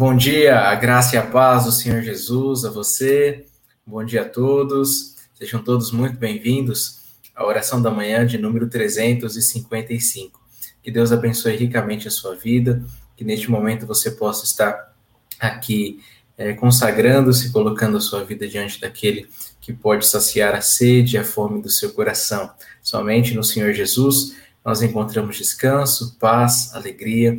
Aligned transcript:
Bom 0.00 0.16
dia, 0.16 0.58
a 0.60 0.74
graça 0.74 1.14
e 1.14 1.18
a 1.18 1.26
paz 1.26 1.66
do 1.66 1.72
Senhor 1.72 2.00
Jesus 2.00 2.64
a 2.64 2.70
você. 2.70 3.44
Bom 3.86 4.02
dia 4.02 4.22
a 4.22 4.24
todos. 4.24 5.16
Sejam 5.34 5.62
todos 5.62 5.92
muito 5.92 6.16
bem-vindos 6.16 7.00
à 7.36 7.44
oração 7.44 7.82
da 7.82 7.90
manhã 7.90 8.24
de 8.24 8.38
número 8.38 8.66
355. 8.66 10.40
Que 10.82 10.90
Deus 10.90 11.12
abençoe 11.12 11.54
ricamente 11.54 12.08
a 12.08 12.10
sua 12.10 12.34
vida, 12.34 12.82
que 13.14 13.22
neste 13.24 13.50
momento 13.50 13.86
você 13.86 14.12
possa 14.12 14.46
estar 14.46 14.96
aqui 15.38 16.00
é, 16.38 16.54
consagrando-se, 16.54 17.52
colocando 17.52 17.98
a 17.98 18.00
sua 18.00 18.24
vida 18.24 18.48
diante 18.48 18.80
daquele 18.80 19.28
que 19.60 19.70
pode 19.70 20.06
saciar 20.06 20.54
a 20.54 20.62
sede 20.62 21.16
e 21.16 21.18
a 21.18 21.24
fome 21.24 21.60
do 21.60 21.68
seu 21.68 21.92
coração. 21.92 22.50
Somente 22.82 23.34
no 23.34 23.44
Senhor 23.44 23.74
Jesus 23.74 24.34
nós 24.64 24.80
encontramos 24.80 25.36
descanso, 25.36 26.16
paz, 26.18 26.74
alegria, 26.74 27.38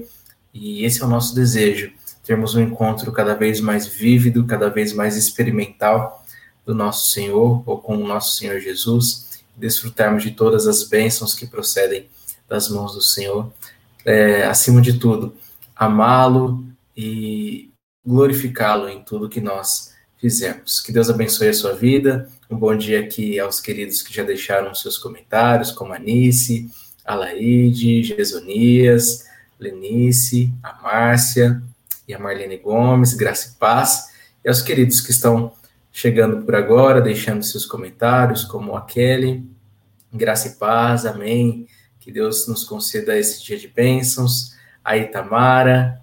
e 0.53 0.85
esse 0.85 1.01
é 1.01 1.05
o 1.05 1.09
nosso 1.09 1.33
desejo 1.33 1.99
termos 2.23 2.55
um 2.55 2.61
encontro 2.61 3.11
cada 3.11 3.33
vez 3.33 3.59
mais 3.59 3.87
vívido, 3.87 4.45
cada 4.45 4.69
vez 4.69 4.93
mais 4.93 5.17
experimental 5.17 6.23
do 6.65 6.75
nosso 6.75 7.09
Senhor 7.11 7.63
ou 7.65 7.79
com 7.79 7.97
o 7.97 8.07
nosso 8.07 8.35
Senhor 8.35 8.59
Jesus, 8.59 9.41
desfrutarmos 9.55 10.23
de 10.23 10.31
todas 10.31 10.67
as 10.67 10.83
bênçãos 10.83 11.33
que 11.33 11.47
procedem 11.47 12.07
das 12.47 12.69
mãos 12.69 12.93
do 12.93 13.01
Senhor. 13.01 13.51
É, 14.05 14.43
acima 14.43 14.81
de 14.81 14.97
tudo, 14.99 15.35
amá-lo 15.75 16.63
e 16.95 17.69
glorificá-lo 18.05 18.89
em 18.89 19.03
tudo 19.03 19.29
que 19.29 19.41
nós 19.41 19.93
fizemos. 20.17 20.79
Que 20.79 20.91
Deus 20.91 21.09
abençoe 21.09 21.49
a 21.49 21.53
sua 21.53 21.73
vida. 21.73 22.29
Um 22.49 22.57
bom 22.57 22.75
dia 22.75 22.99
aqui 22.99 23.39
aos 23.39 23.59
queridos 23.59 24.01
que 24.01 24.13
já 24.13 24.23
deixaram 24.23 24.73
seus 24.75 24.97
comentários, 24.97 25.71
como 25.71 25.93
a 25.93 25.99
Nice, 25.99 26.69
a 27.05 27.15
Laide, 27.15 28.03
Jesonias, 28.03 29.25
Lenice, 29.59 30.51
a 30.61 30.73
Márcia, 30.81 31.61
e 32.11 32.13
a 32.13 32.19
Marlene 32.19 32.57
Gomes, 32.57 33.13
Graça 33.13 33.53
e 33.55 33.59
Paz, 33.59 34.09
e 34.43 34.49
aos 34.49 34.61
queridos 34.61 34.99
que 34.99 35.11
estão 35.11 35.53
chegando 35.91 36.43
por 36.43 36.55
agora, 36.55 37.01
deixando 37.01 37.43
seus 37.43 37.65
comentários, 37.65 38.43
como 38.43 38.75
a 38.75 38.81
Kelly, 38.81 39.49
Graça 40.13 40.49
e 40.49 40.51
Paz, 40.55 41.05
amém. 41.05 41.67
Que 41.99 42.11
Deus 42.11 42.47
nos 42.47 42.63
conceda 42.63 43.17
esse 43.17 43.43
dia 43.43 43.57
de 43.57 43.67
bênçãos. 43.67 44.55
A 44.83 44.97
Itamara, 44.97 46.01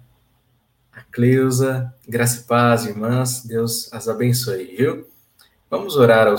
a 0.91 1.01
Cleusa, 1.11 1.93
graça 2.07 2.39
e 2.39 2.43
paz, 2.43 2.85
irmãs. 2.85 3.43
Deus 3.45 3.91
as 3.91 4.07
abençoe, 4.07 4.75
viu? 4.77 5.07
Vamos 5.69 5.97
orar 5.97 6.27
ao 6.27 6.37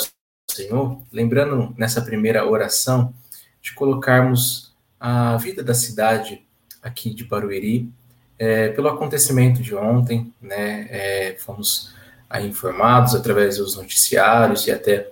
Senhor, 0.51 1.03
lembrando 1.13 1.75
nessa 1.77 2.01
primeira 2.01 2.49
oração 2.49 3.15
de 3.61 3.75
colocarmos 3.75 4.75
a 4.99 5.37
vida 5.37 5.63
da 5.63 5.75
cidade 5.75 6.45
aqui 6.83 7.13
de 7.13 7.25
Barueri, 7.25 7.93
é, 8.41 8.69
pelo 8.69 8.89
acontecimento 8.89 9.61
de 9.61 9.75
ontem, 9.75 10.33
né, 10.41 10.87
é, 10.89 11.37
fomos 11.39 11.93
informados 12.41 13.15
através 13.15 13.59
dos 13.59 13.77
noticiários 13.77 14.67
e 14.67 14.71
até 14.71 15.11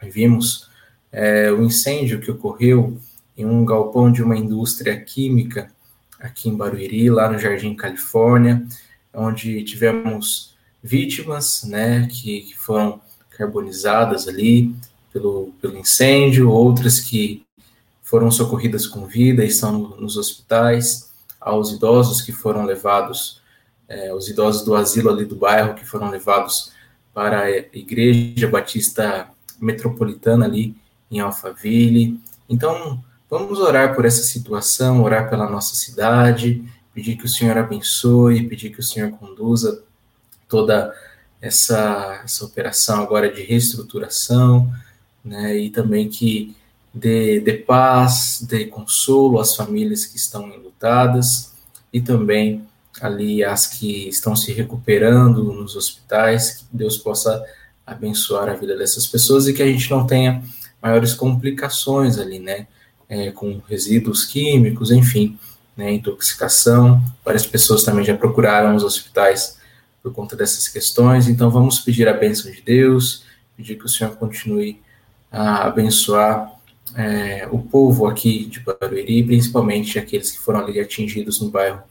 vimos 0.00 0.68
é, 1.10 1.50
o 1.50 1.64
incêndio 1.64 2.20
que 2.20 2.30
ocorreu 2.30 2.96
em 3.36 3.44
um 3.44 3.64
galpão 3.64 4.12
de 4.12 4.22
uma 4.22 4.36
indústria 4.36 4.98
química 5.00 5.68
aqui 6.20 6.48
em 6.48 6.56
Barueri, 6.56 7.10
lá 7.10 7.28
no 7.28 7.40
Jardim 7.40 7.74
Califórnia, 7.74 8.64
onde 9.12 9.64
tivemos 9.64 10.54
vítimas, 10.80 11.64
né, 11.64 12.06
que, 12.06 12.42
que 12.42 12.56
foram 12.56 13.00
carbonizadas 13.36 14.28
ali 14.28 14.72
pelo, 15.12 15.52
pelo 15.60 15.76
incêndio, 15.76 16.48
outras 16.48 17.00
que 17.00 17.42
foram 18.00 18.30
socorridas 18.30 18.86
com 18.86 19.06
vida 19.06 19.44
e 19.44 19.48
estão 19.48 19.96
nos 19.98 20.16
hospitais, 20.16 21.09
aos 21.40 21.72
idosos 21.72 22.20
que 22.20 22.32
foram 22.32 22.64
levados, 22.64 23.40
é, 23.88 24.12
os 24.14 24.28
idosos 24.28 24.62
do 24.62 24.74
asilo 24.74 25.10
ali 25.10 25.24
do 25.24 25.36
bairro 25.36 25.74
que 25.74 25.84
foram 25.84 26.10
levados 26.10 26.72
para 27.14 27.42
a 27.42 27.50
Igreja 27.50 28.48
Batista 28.48 29.28
Metropolitana 29.60 30.44
ali 30.44 30.76
em 31.10 31.20
Alphaville. 31.20 32.20
Então, 32.48 33.02
vamos 33.28 33.58
orar 33.58 33.94
por 33.94 34.04
essa 34.04 34.22
situação, 34.22 35.02
orar 35.02 35.28
pela 35.28 35.48
nossa 35.48 35.74
cidade, 35.74 36.64
pedir 36.94 37.16
que 37.16 37.24
o 37.24 37.28
Senhor 37.28 37.56
abençoe, 37.56 38.48
pedir 38.48 38.70
que 38.70 38.80
o 38.80 38.82
Senhor 38.82 39.10
conduza 39.12 39.82
toda 40.48 40.94
essa, 41.40 42.20
essa 42.24 42.44
operação 42.44 43.02
agora 43.02 43.32
de 43.32 43.42
reestruturação, 43.42 44.70
né, 45.24 45.56
e 45.56 45.70
também 45.70 46.08
que 46.08 46.54
dê, 46.92 47.64
paz, 47.66 48.44
dê 48.48 48.66
consolo 48.66 49.38
às 49.38 49.54
famílias 49.54 50.04
que 50.04 50.16
estão 50.16 50.48
enlutadas 50.48 51.52
e 51.92 52.00
também 52.00 52.66
ali 53.00 53.42
as 53.42 53.66
que 53.66 54.08
estão 54.08 54.34
se 54.36 54.52
recuperando 54.52 55.42
nos 55.44 55.76
hospitais, 55.76 56.50
que 56.50 56.64
Deus 56.72 56.98
possa 56.98 57.44
abençoar 57.86 58.48
a 58.48 58.54
vida 58.54 58.76
dessas 58.76 59.06
pessoas 59.06 59.46
e 59.46 59.52
que 59.52 59.62
a 59.62 59.66
gente 59.66 59.90
não 59.90 60.06
tenha 60.06 60.42
maiores 60.82 61.14
complicações 61.14 62.18
ali, 62.18 62.38
né, 62.38 62.66
é, 63.08 63.30
com 63.30 63.60
resíduos 63.68 64.24
químicos, 64.24 64.90
enfim, 64.90 65.38
né, 65.76 65.92
intoxicação. 65.92 67.02
Várias 67.24 67.46
pessoas 67.46 67.82
também 67.82 68.04
já 68.04 68.16
procuraram 68.16 68.74
os 68.76 68.84
hospitais 68.84 69.58
por 70.02 70.12
conta 70.12 70.36
dessas 70.36 70.68
questões. 70.68 71.28
Então, 71.28 71.50
vamos 71.50 71.80
pedir 71.80 72.08
a 72.08 72.12
bênção 72.12 72.50
de 72.50 72.62
Deus, 72.62 73.24
pedir 73.56 73.76
que 73.76 73.84
o 73.84 73.88
Senhor 73.88 74.14
continue 74.16 74.80
a 75.30 75.66
abençoar 75.66 76.52
é, 76.96 77.48
o 77.50 77.58
povo 77.58 78.06
aqui 78.06 78.46
de 78.46 78.60
Barueri, 78.60 79.22
principalmente 79.22 79.98
aqueles 79.98 80.30
que 80.30 80.38
foram 80.38 80.60
ali 80.60 80.80
atingidos 80.80 81.40
no 81.40 81.50
bairro 81.50 81.82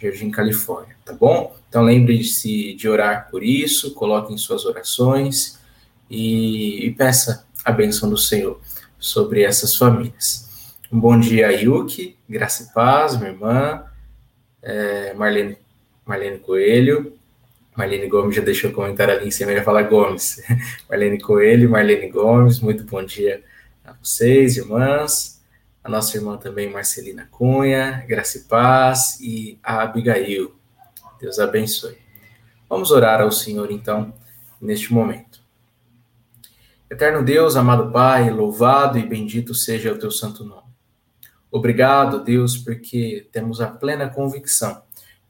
Jardim 0.00 0.30
Califórnia, 0.30 0.96
tá 1.04 1.12
bom? 1.12 1.54
Então, 1.68 1.82
lembre-se 1.82 2.74
de 2.74 2.88
orar 2.88 3.28
por 3.30 3.44
isso, 3.44 3.94
coloque 3.94 4.32
em 4.32 4.38
suas 4.38 4.64
orações 4.64 5.58
e, 6.08 6.86
e 6.86 6.90
peça 6.92 7.46
a 7.64 7.70
bênção 7.70 8.08
do 8.08 8.16
Senhor 8.16 8.60
sobre 8.98 9.42
essas 9.42 9.76
famílias. 9.76 10.48
Um 10.90 10.98
bom 10.98 11.18
dia, 11.18 11.52
Yuki, 11.52 12.16
graça 12.28 12.64
e 12.64 12.74
paz, 12.74 13.16
minha 13.16 13.30
irmã, 13.30 13.84
é, 14.62 15.14
Marlene, 15.14 15.56
Marlene 16.04 16.38
Coelho, 16.38 17.12
Marlene 17.76 18.08
Gomes 18.08 18.34
já 18.34 18.42
deixou 18.42 18.70
um 18.70 18.74
comentário 18.74 19.14
ali 19.14 19.28
em 19.28 19.30
cima, 19.30 19.52
ia 19.52 19.62
falar 19.62 19.82
Gomes. 19.82 20.42
Marlene 20.88 21.20
Coelho, 21.20 21.70
Marlene 21.70 22.08
Gomes, 22.08 22.58
muito 22.58 22.84
bom 22.84 23.04
dia 23.04 23.42
a 23.90 23.96
vocês, 24.00 24.56
irmãs. 24.56 25.42
A 25.82 25.88
nossa 25.88 26.16
irmã 26.16 26.36
também, 26.36 26.70
Marcelina 26.70 27.26
Cunha, 27.30 28.04
Graça 28.06 28.38
e 28.38 28.42
Paz, 28.42 29.18
e 29.20 29.58
a 29.62 29.82
Abigail. 29.82 30.54
Deus 31.20 31.38
abençoe. 31.38 31.98
Vamos 32.68 32.90
orar 32.92 33.20
ao 33.20 33.32
Senhor, 33.32 33.70
então, 33.70 34.14
neste 34.60 34.92
momento. 34.92 35.40
Eterno 36.88 37.24
Deus, 37.24 37.56
amado 37.56 37.90
Pai, 37.90 38.30
louvado 38.30 38.98
e 38.98 39.06
bendito 39.06 39.54
seja 39.54 39.92
o 39.92 39.98
teu 39.98 40.10
santo 40.10 40.44
nome. 40.44 40.70
Obrigado, 41.50 42.22
Deus, 42.22 42.56
porque 42.56 43.26
temos 43.32 43.60
a 43.60 43.66
plena 43.66 44.08
convicção 44.08 44.82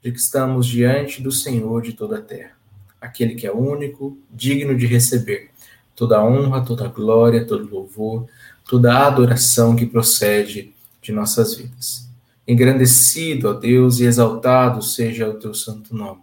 de 0.03 0.13
que 0.13 0.19
estamos 0.19 0.67
diante 0.67 1.23
do 1.23 1.33
Senhor 1.33 1.81
de 1.81 1.95
toda 1.95 2.19
a 2.19 2.23
terra, 2.23 2.53
aquele 3.01 3.35
que 3.35 3.47
é 3.47 3.53
único, 3.53 4.19
digno 4.31 4.77
de 4.77 4.87
receber 4.87 5.51
toda 5.95 6.19
a 6.19 6.25
honra, 6.25 6.65
toda 6.65 6.87
a 6.87 6.89
glória, 6.89 7.47
todo 7.47 7.69
louvor, 7.69 8.27
toda 8.71 8.95
a 8.95 9.09
adoração 9.09 9.75
que 9.75 9.85
procede 9.85 10.73
de 11.03 11.11
nossas 11.11 11.57
vidas. 11.57 12.09
Engrandecido, 12.47 13.49
ó 13.49 13.53
Deus, 13.53 13.99
e 13.99 14.05
exaltado 14.05 14.81
seja 14.81 15.29
o 15.29 15.35
teu 15.35 15.53
santo 15.53 15.93
nome. 15.93 16.21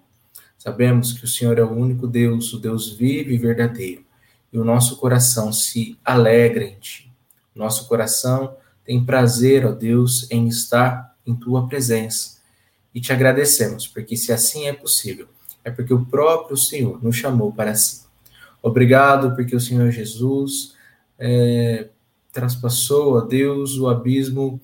Sabemos 0.57 1.11
que 1.11 1.25
o 1.25 1.27
Senhor 1.27 1.59
é 1.59 1.63
o 1.63 1.69
único 1.69 2.07
Deus, 2.07 2.53
o 2.53 2.57
Deus 2.57 2.93
vivo 2.93 3.31
e 3.31 3.37
verdadeiro, 3.37 4.05
e 4.53 4.57
o 4.57 4.63
nosso 4.63 4.95
coração 4.95 5.51
se 5.51 5.97
alegra 6.05 6.63
em 6.63 6.79
ti. 6.79 7.11
Nosso 7.53 7.85
coração 7.85 8.55
tem 8.85 9.03
prazer, 9.03 9.65
ó 9.65 9.73
Deus, 9.73 10.31
em 10.31 10.47
estar 10.47 11.17
em 11.25 11.35
tua 11.35 11.67
presença 11.67 12.37
e 12.95 13.01
te 13.01 13.11
agradecemos, 13.11 13.85
porque 13.87 14.15
se 14.15 14.31
assim 14.31 14.67
é 14.67 14.73
possível, 14.73 15.27
é 15.65 15.69
porque 15.69 15.93
o 15.93 16.05
próprio 16.05 16.55
Senhor 16.55 17.03
nos 17.03 17.17
chamou 17.17 17.51
para 17.51 17.75
si. 17.75 18.03
Obrigado, 18.63 19.35
porque 19.35 19.53
o 19.53 19.59
Senhor 19.59 19.91
Jesus 19.91 20.77
é, 21.19 21.89
traspassou 22.37 23.17
a 23.17 23.21
Deus 23.21 23.79
o 23.79 23.89
abismo 23.89 24.61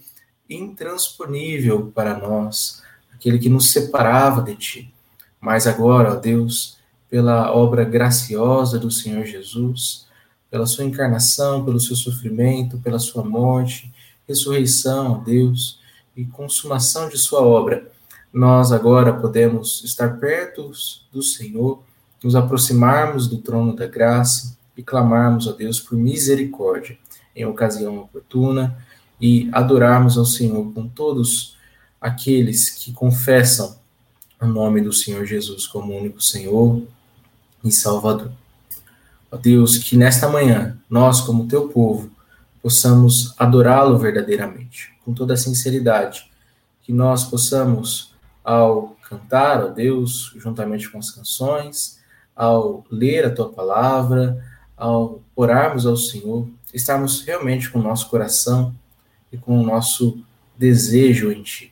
intransponível 0.47 1.87
para 1.87 2.15
nós, 2.15 2.83
aquele 3.11 3.39
que 3.39 3.49
nos 3.49 3.71
separava 3.71 4.43
de 4.43 4.55
ti. 4.55 4.93
Mas 5.41 5.65
agora, 5.65 6.13
ó 6.13 6.15
Deus, 6.15 6.77
pela 7.09 7.51
obra 7.51 7.83
graciosa 7.83 8.77
do 8.77 8.91
Senhor 8.91 9.25
Jesus, 9.25 10.05
pela 10.51 10.67
sua 10.67 10.83
encarnação, 10.83 11.65
pelo 11.65 11.79
seu 11.79 11.95
sofrimento, 11.95 12.77
pela 12.77 12.99
sua 12.99 13.23
morte, 13.23 13.91
ressurreição, 14.27 15.13
ó 15.13 15.17
Deus, 15.17 15.79
e 16.15 16.25
consumação 16.25 17.09
de 17.09 17.17
sua 17.17 17.41
obra, 17.41 17.91
nós 18.31 18.71
agora 18.71 19.11
podemos 19.11 19.83
estar 19.83 20.19
perto 20.19 20.71
do 21.11 21.23
Senhor, 21.23 21.81
nos 22.23 22.35
aproximarmos 22.35 23.27
do 23.27 23.39
trono 23.39 23.75
da 23.75 23.87
graça 23.87 24.55
e 24.77 24.83
clamarmos 24.83 25.47
a 25.47 25.53
Deus 25.53 25.79
por 25.79 25.97
misericórdia 25.97 27.01
em 27.35 27.45
ocasião 27.45 27.97
oportuna 27.99 28.77
e 29.19 29.49
adorarmos 29.51 30.17
ao 30.17 30.25
Senhor 30.25 30.71
com 30.73 30.87
todos 30.87 31.57
aqueles 31.99 32.69
que 32.69 32.91
confessam 32.91 33.77
o 34.41 34.45
nome 34.45 34.81
do 34.81 34.91
Senhor 34.91 35.25
Jesus 35.25 35.65
como 35.65 35.97
único 35.97 36.21
Senhor 36.21 36.83
e 37.63 37.71
Salvador. 37.71 38.31
Ó 39.31 39.37
Deus, 39.37 39.77
que 39.77 39.95
nesta 39.95 40.27
manhã 40.27 40.77
nós, 40.89 41.21
como 41.21 41.47
teu 41.47 41.69
povo, 41.69 42.11
possamos 42.61 43.33
adorá-lo 43.37 43.97
verdadeiramente, 43.97 44.93
com 45.03 45.13
toda 45.13 45.33
a 45.33 45.37
sinceridade, 45.37 46.29
que 46.81 46.91
nós 46.91 47.23
possamos 47.23 48.13
ao 48.43 48.97
cantar 49.07 49.61
a 49.61 49.67
Deus 49.67 50.33
juntamente 50.35 50.89
com 50.89 50.99
as 50.99 51.09
canções, 51.09 51.99
ao 52.35 52.85
ler 52.91 53.25
a 53.25 53.33
tua 53.33 53.49
palavra, 53.49 54.43
ao 54.75 55.21
orarmos 55.35 55.85
ao 55.85 55.95
Senhor, 55.95 56.47
estarmos 56.73 57.23
realmente 57.23 57.69
com 57.69 57.79
o 57.79 57.83
nosso 57.83 58.09
coração 58.09 58.73
e 59.31 59.37
com 59.37 59.59
o 59.59 59.65
nosso 59.65 60.23
desejo 60.57 61.31
em 61.31 61.43
Ti. 61.43 61.71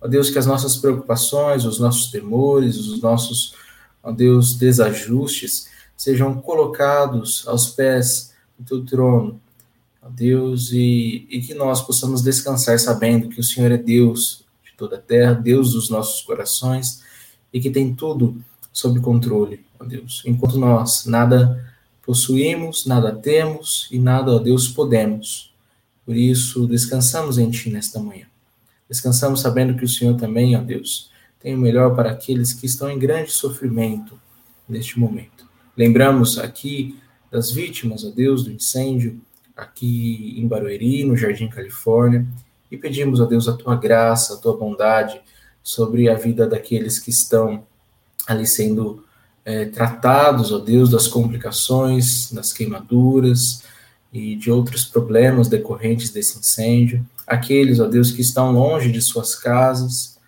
Ó 0.00 0.06
Deus, 0.06 0.30
que 0.30 0.38
as 0.38 0.46
nossas 0.46 0.76
preocupações, 0.76 1.64
os 1.64 1.78
nossos 1.78 2.10
temores, 2.10 2.76
os 2.76 3.00
nossos, 3.00 3.54
ó 4.02 4.12
Deus, 4.12 4.56
desajustes 4.56 5.68
sejam 5.96 6.40
colocados 6.40 7.46
aos 7.46 7.70
pés 7.70 8.32
do 8.58 8.64
Teu 8.64 8.84
trono, 8.84 9.40
ó 10.02 10.08
Deus, 10.08 10.70
e, 10.72 11.26
e 11.28 11.40
que 11.40 11.54
nós 11.54 11.82
possamos 11.82 12.22
descansar 12.22 12.78
sabendo 12.78 13.28
que 13.28 13.40
o 13.40 13.44
Senhor 13.44 13.72
é 13.72 13.76
Deus, 13.76 14.44
toda 14.78 14.96
a 14.96 15.00
terra, 15.00 15.34
Deus 15.34 15.72
dos 15.72 15.90
nossos 15.90 16.22
corações 16.22 17.02
e 17.52 17.60
que 17.60 17.68
tem 17.68 17.94
tudo 17.94 18.40
sob 18.72 19.00
controle, 19.00 19.66
ó 19.78 19.84
Deus. 19.84 20.22
Enquanto 20.24 20.56
nós 20.56 21.04
nada 21.04 21.68
possuímos, 22.08 22.86
nada 22.86 23.14
temos 23.14 23.86
e 23.90 23.98
nada, 23.98 24.32
ó 24.32 24.38
Deus, 24.38 24.66
podemos. 24.66 25.52
Por 26.06 26.16
isso, 26.16 26.66
descansamos 26.66 27.36
em 27.36 27.50
Ti 27.50 27.68
nesta 27.68 28.00
manhã. 28.00 28.24
Descansamos 28.88 29.42
sabendo 29.42 29.76
que 29.76 29.84
o 29.84 29.88
Senhor 29.88 30.16
também, 30.16 30.56
ó 30.56 30.62
Deus, 30.62 31.10
tem 31.38 31.54
o 31.54 31.58
melhor 31.58 31.94
para 31.94 32.10
aqueles 32.10 32.54
que 32.54 32.64
estão 32.64 32.90
em 32.90 32.98
grande 32.98 33.30
sofrimento 33.30 34.18
neste 34.66 34.98
momento. 34.98 35.46
Lembramos 35.76 36.38
aqui 36.38 36.98
das 37.30 37.50
vítimas, 37.50 38.02
ó 38.06 38.08
Deus, 38.08 38.42
do 38.42 38.52
incêndio 38.52 39.20
aqui 39.54 40.34
em 40.38 40.48
Barueri, 40.48 41.04
no 41.04 41.14
Jardim 41.14 41.48
Califórnia, 41.48 42.26
E 42.70 42.78
pedimos, 42.78 43.20
ó 43.20 43.26
Deus, 43.26 43.46
a 43.48 43.52
tua 43.52 43.76
graça, 43.76 44.32
a 44.32 44.36
tua 44.38 44.56
bondade 44.56 45.20
sobre 45.62 46.08
a 46.08 46.14
vida 46.14 46.46
daqueles 46.46 46.98
que 46.98 47.10
estão 47.10 47.66
ali 48.26 48.46
sendo 48.46 49.04
é, 49.48 49.64
tratados, 49.64 50.52
ó 50.52 50.58
Deus, 50.58 50.90
das 50.90 51.08
complicações, 51.08 52.30
das 52.30 52.52
queimaduras 52.52 53.62
e 54.12 54.36
de 54.36 54.50
outros 54.50 54.84
problemas 54.84 55.48
decorrentes 55.48 56.10
desse 56.10 56.38
incêndio. 56.38 57.02
Aqueles, 57.26 57.80
ó 57.80 57.86
Deus, 57.86 58.10
que 58.10 58.20
estão 58.20 58.52
longe 58.52 58.92
de 58.92 59.00
suas 59.00 59.34
casas, 59.34 60.18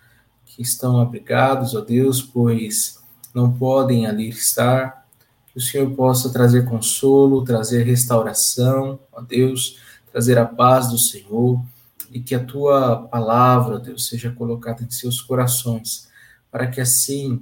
que 0.43 0.63
estão 0.63 0.99
abrigados, 0.99 1.75
ó 1.75 1.81
Deus, 1.81 2.19
pois 2.19 2.97
não 3.31 3.53
podem 3.53 4.07
ali 4.07 4.27
estar. 4.29 5.05
Que 5.51 5.59
o 5.59 5.61
Senhor 5.61 5.91
possa 5.91 6.31
trazer 6.31 6.65
consolo, 6.65 7.43
trazer 7.43 7.83
restauração, 7.83 8.99
ó 9.11 9.21
Deus, 9.21 9.77
trazer 10.11 10.39
a 10.39 10.45
paz 10.45 10.89
do 10.89 10.97
Senhor 10.97 11.63
e 12.11 12.19
que 12.19 12.33
a 12.33 12.43
tua 12.43 13.03
palavra, 13.03 13.77
Deus, 13.77 14.07
seja 14.07 14.31
colocada 14.31 14.81
em 14.81 14.89
seus 14.89 15.21
corações, 15.21 16.09
para 16.49 16.65
que 16.65 16.81
assim, 16.81 17.39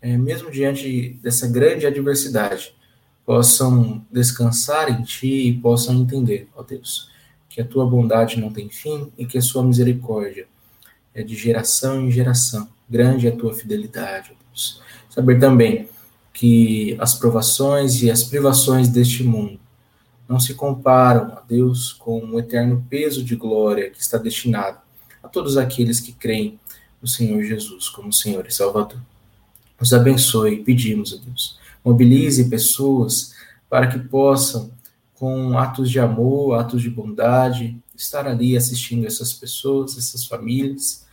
é, 0.00 0.16
mesmo 0.16 0.50
diante 0.50 1.18
dessa 1.22 1.48
grande 1.48 1.86
adversidade, 1.86 2.74
possam 3.24 4.04
descansar 4.10 4.90
em 4.90 5.02
ti 5.02 5.48
e 5.48 5.58
possam 5.58 5.94
entender, 5.96 6.48
ó 6.56 6.62
Deus, 6.62 7.10
que 7.48 7.60
a 7.60 7.64
tua 7.64 7.86
bondade 7.86 8.40
não 8.40 8.52
tem 8.52 8.68
fim 8.68 9.12
e 9.18 9.26
que 9.26 9.36
a 9.36 9.42
sua 9.42 9.62
misericórdia 9.62 10.46
é 11.14 11.22
de 11.22 11.34
geração 11.34 12.00
em 12.06 12.10
geração. 12.10 12.68
Grande 12.88 13.26
é 13.26 13.30
a 13.30 13.36
tua 13.36 13.52
fidelidade, 13.52 14.30
ó 14.32 14.34
Deus. 14.50 14.80
Saber 15.10 15.38
também 15.38 15.88
que 16.32 16.96
as 17.00 17.14
provações 17.14 18.00
e 18.02 18.10
as 18.10 18.22
privações 18.22 18.88
deste 18.88 19.24
mundo 19.24 19.58
não 20.28 20.38
se 20.38 20.54
comparam 20.54 21.32
a 21.32 21.40
Deus 21.40 21.92
com 21.92 22.20
o 22.20 22.38
eterno 22.38 22.86
peso 22.88 23.24
de 23.24 23.34
glória 23.34 23.90
que 23.90 24.00
está 24.00 24.18
destinado 24.18 24.78
a 25.22 25.28
todos 25.28 25.56
aqueles 25.56 25.98
que 26.00 26.12
creem 26.12 26.60
no 27.02 27.08
Senhor 27.08 27.42
Jesus 27.42 27.88
como 27.88 28.12
Senhor 28.12 28.46
e 28.46 28.54
Salvador. 28.54 29.00
Nos 29.80 29.92
abençoe, 29.92 30.64
pedimos 30.64 31.14
a 31.14 31.24
Deus. 31.24 31.56
Mobilize 31.84 32.48
pessoas 32.48 33.32
para 33.70 33.86
que 33.86 33.98
possam, 33.98 34.70
com 35.14 35.56
atos 35.56 35.90
de 35.90 36.00
amor, 36.00 36.58
atos 36.58 36.82
de 36.82 36.90
bondade, 36.90 37.76
estar 37.96 38.26
ali 38.26 38.56
assistindo 38.56 39.06
essas 39.06 39.32
pessoas, 39.32 39.96
essas 39.96 40.24
famílias, 40.24 41.06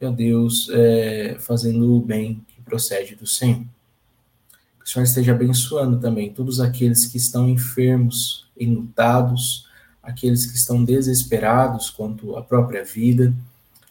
meu 0.00 0.12
Deus, 0.12 0.68
é, 0.72 1.36
fazendo 1.38 1.94
o 1.94 2.00
bem 2.00 2.44
que 2.48 2.60
procede 2.62 3.14
do 3.14 3.26
Senhor. 3.26 3.64
Que 4.78 4.86
o 4.86 4.88
Senhor 4.88 5.04
esteja 5.04 5.32
abençoando 5.32 6.00
também 6.00 6.32
todos 6.32 6.60
aqueles 6.60 7.06
que 7.06 7.16
estão 7.16 7.48
enfermos, 7.48 8.46
enlutados, 8.58 9.68
aqueles 10.02 10.46
que 10.46 10.56
estão 10.56 10.84
desesperados 10.84 11.90
quanto 11.90 12.36
à 12.36 12.42
própria 12.42 12.82
vida, 12.84 13.32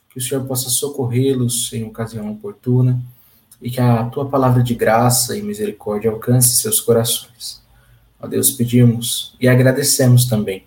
que 0.10 0.18
o 0.18 0.22
Senhor 0.22 0.46
possa 0.46 0.70
socorrê-los 0.70 1.72
em 1.72 1.84
ocasião 1.84 2.32
oportuna 2.32 3.02
e 3.62 3.70
que 3.70 3.80
a 3.80 4.06
tua 4.06 4.28
palavra 4.28 4.64
de 4.64 4.74
graça 4.74 5.38
e 5.38 5.42
misericórdia 5.42 6.12
alcance 6.12 6.62
seus 6.62 6.80
corações. 6.80 7.62
Ó 8.20 8.28
Deus, 8.28 8.52
pedimos 8.52 9.36
e 9.40 9.48
agradecemos 9.48 10.26
também 10.26 10.66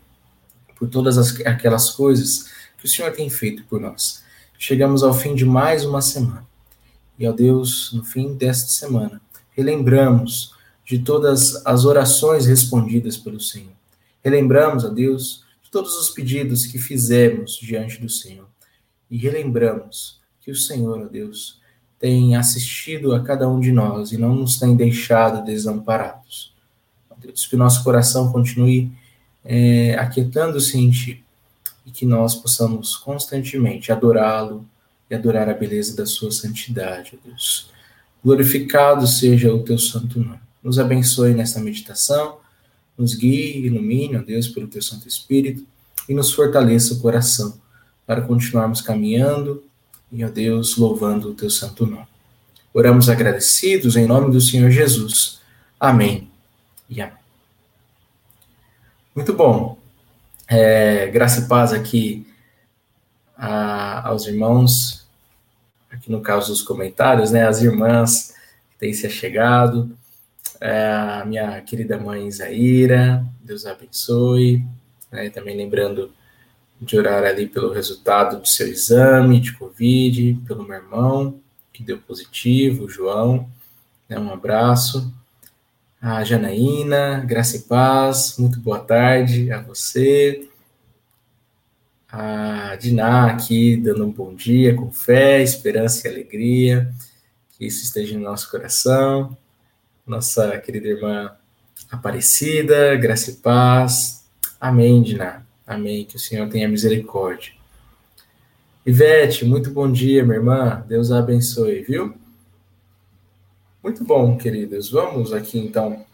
por 0.78 0.88
todas 0.88 1.18
as, 1.18 1.40
aquelas 1.46 1.90
coisas 1.90 2.50
que 2.78 2.86
o 2.86 2.88
Senhor 2.88 3.12
tem 3.12 3.30
feito 3.30 3.64
por 3.64 3.80
nós. 3.80 4.22
Chegamos 4.58 5.02
ao 5.02 5.14
fim 5.14 5.34
de 5.34 5.44
mais 5.44 5.84
uma 5.84 6.02
semana. 6.02 6.46
E, 7.18 7.26
ó 7.26 7.32
Deus, 7.32 7.92
no 7.92 8.04
fim 8.04 8.34
desta 8.34 8.68
semana, 8.70 9.20
relembramos 9.52 10.54
de 10.84 10.98
todas 10.98 11.64
as 11.66 11.84
orações 11.84 12.46
respondidas 12.46 13.16
pelo 13.16 13.40
Senhor 13.40 13.72
Relembramos 14.22 14.84
a 14.84 14.88
Deus 14.88 15.44
de 15.62 15.70
todos 15.70 15.96
os 15.96 16.10
pedidos 16.10 16.64
que 16.64 16.78
fizemos 16.78 17.56
diante 17.56 18.00
do 18.00 18.08
Senhor. 18.08 18.48
E 19.10 19.16
relembramos 19.16 20.20
que 20.40 20.50
o 20.50 20.54
Senhor, 20.54 21.00
ó 21.00 21.08
Deus, 21.08 21.60
tem 22.02 22.34
assistido 22.34 23.14
a 23.14 23.20
cada 23.20 23.48
um 23.48 23.60
de 23.60 23.70
nós 23.70 24.10
e 24.10 24.18
não 24.18 24.34
nos 24.34 24.58
tem 24.58 24.74
deixado 24.74 25.44
desamparados. 25.44 26.52
Deus, 27.16 27.46
que 27.46 27.54
o 27.54 27.58
nosso 27.58 27.84
coração 27.84 28.32
continue 28.32 28.90
é, 29.44 29.94
aquietando-se 29.94 30.76
em 30.76 30.90
Ti 30.90 31.24
e 31.86 31.92
que 31.92 32.04
nós 32.04 32.34
possamos 32.34 32.96
constantemente 32.96 33.92
adorá-lo 33.92 34.66
e 35.08 35.14
adorar 35.14 35.48
a 35.48 35.54
beleza 35.54 35.96
da 35.96 36.04
Sua 36.04 36.32
santidade, 36.32 37.16
Deus. 37.24 37.70
Glorificado 38.24 39.06
seja 39.06 39.54
o 39.54 39.62
Teu 39.62 39.78
santo 39.78 40.18
nome. 40.18 40.40
Nos 40.60 40.80
abençoe 40.80 41.32
nesta 41.32 41.60
meditação 41.60 42.42
nos 42.96 43.14
guie 43.14 43.66
ilumine, 43.66 44.16
ó 44.16 44.22
Deus, 44.22 44.48
pelo 44.48 44.68
teu 44.68 44.82
Santo 44.82 45.08
Espírito 45.08 45.66
e 46.08 46.14
nos 46.14 46.32
fortaleça 46.32 46.94
o 46.94 47.00
coração 47.00 47.60
para 48.06 48.22
continuarmos 48.22 48.80
caminhando 48.80 49.64
e, 50.12 50.24
ó 50.24 50.28
Deus, 50.28 50.76
louvando 50.76 51.30
o 51.30 51.34
teu 51.34 51.48
santo 51.48 51.86
nome. 51.86 52.06
Oramos 52.74 53.08
agradecidos 53.08 53.96
em 53.96 54.06
nome 54.06 54.30
do 54.30 54.40
Senhor 54.40 54.70
Jesus. 54.70 55.40
Amém 55.80 56.30
e 56.88 57.00
amém. 57.00 57.16
Muito 59.14 59.32
bom. 59.32 59.78
É, 60.46 61.06
graça 61.08 61.40
e 61.40 61.48
paz 61.48 61.72
aqui 61.72 62.26
a, 63.36 64.08
aos 64.08 64.26
irmãos, 64.26 65.06
aqui 65.90 66.10
no 66.10 66.20
caso 66.20 66.48
dos 66.48 66.62
comentários, 66.62 67.30
né? 67.30 67.46
As 67.46 67.62
irmãs 67.62 68.34
que 68.70 68.78
têm 68.78 68.92
se 68.92 69.06
achegado 69.06 69.96
é, 70.62 71.20
a 71.20 71.24
minha 71.24 71.60
querida 71.62 71.98
mãe 71.98 72.28
Isaíra, 72.28 73.26
Deus 73.40 73.66
abençoe. 73.66 74.64
Né, 75.10 75.28
também 75.28 75.56
lembrando 75.56 76.12
de 76.84 76.98
orar 76.98 77.24
ali 77.24 77.46
pelo 77.46 77.72
resultado 77.72 78.40
do 78.40 78.46
seu 78.46 78.66
exame 78.66 79.40
de 79.40 79.52
Covid, 79.52 80.40
pelo 80.46 80.64
meu 80.64 80.76
irmão, 80.76 81.40
que 81.72 81.82
deu 81.82 81.98
positivo, 81.98 82.84
o 82.84 82.88
João. 82.88 83.48
Né, 84.08 84.18
um 84.18 84.32
abraço. 84.32 85.12
A 86.00 86.24
Janaína, 86.24 87.20
graça 87.20 87.56
e 87.56 87.60
paz, 87.60 88.36
muito 88.38 88.58
boa 88.60 88.80
tarde 88.80 89.52
a 89.52 89.60
você. 89.60 90.48
A 92.10 92.76
Diná 92.76 93.30
aqui 93.30 93.76
dando 93.76 94.04
um 94.04 94.10
bom 94.10 94.34
dia 94.34 94.74
com 94.74 94.90
fé, 94.90 95.42
esperança 95.42 96.06
e 96.06 96.10
alegria. 96.10 96.92
Que 97.50 97.66
isso 97.66 97.84
esteja 97.84 98.18
no 98.18 98.24
nosso 98.24 98.50
coração 98.50 99.36
nossa 100.06 100.58
querida 100.58 100.88
irmã 100.88 101.32
Aparecida, 101.90 102.96
graça 102.96 103.30
e 103.30 103.34
paz. 103.34 104.24
Amém, 104.58 105.02
Diná. 105.02 105.42
Amém. 105.72 106.04
Que 106.04 106.16
o 106.16 106.18
Senhor 106.18 106.48
tenha 106.48 106.68
misericórdia. 106.68 107.52
Ivete, 108.84 109.44
muito 109.44 109.70
bom 109.70 109.90
dia, 109.90 110.22
minha 110.22 110.36
irmã. 110.36 110.84
Deus 110.86 111.10
a 111.10 111.18
abençoe, 111.18 111.82
viu? 111.82 112.14
Muito 113.82 114.04
bom, 114.04 114.36
queridos. 114.36 114.90
Vamos 114.90 115.32
aqui 115.32 115.58
então 115.58 116.04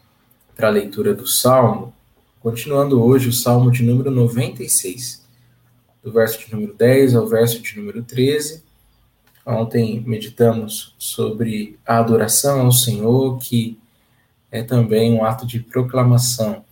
para 0.54 0.68
a 0.68 0.70
leitura 0.70 1.12
do 1.12 1.26
Salmo. 1.26 1.92
Continuando 2.40 3.02
hoje 3.02 3.28
o 3.28 3.32
Salmo 3.32 3.70
de 3.70 3.82
número 3.82 4.10
96, 4.10 5.26
do 6.02 6.12
verso 6.12 6.38
de 6.38 6.52
número 6.52 6.74
10 6.74 7.16
ao 7.16 7.26
verso 7.26 7.60
de 7.60 7.76
número 7.76 8.02
13. 8.02 8.62
Ontem 9.44 10.00
meditamos 10.06 10.94
sobre 10.98 11.78
a 11.84 11.98
adoração 11.98 12.60
ao 12.60 12.72
Senhor, 12.72 13.38
que 13.38 13.78
é 14.52 14.62
também 14.62 15.14
um 15.14 15.24
ato 15.24 15.46
de 15.46 15.58
proclamação 15.58 16.64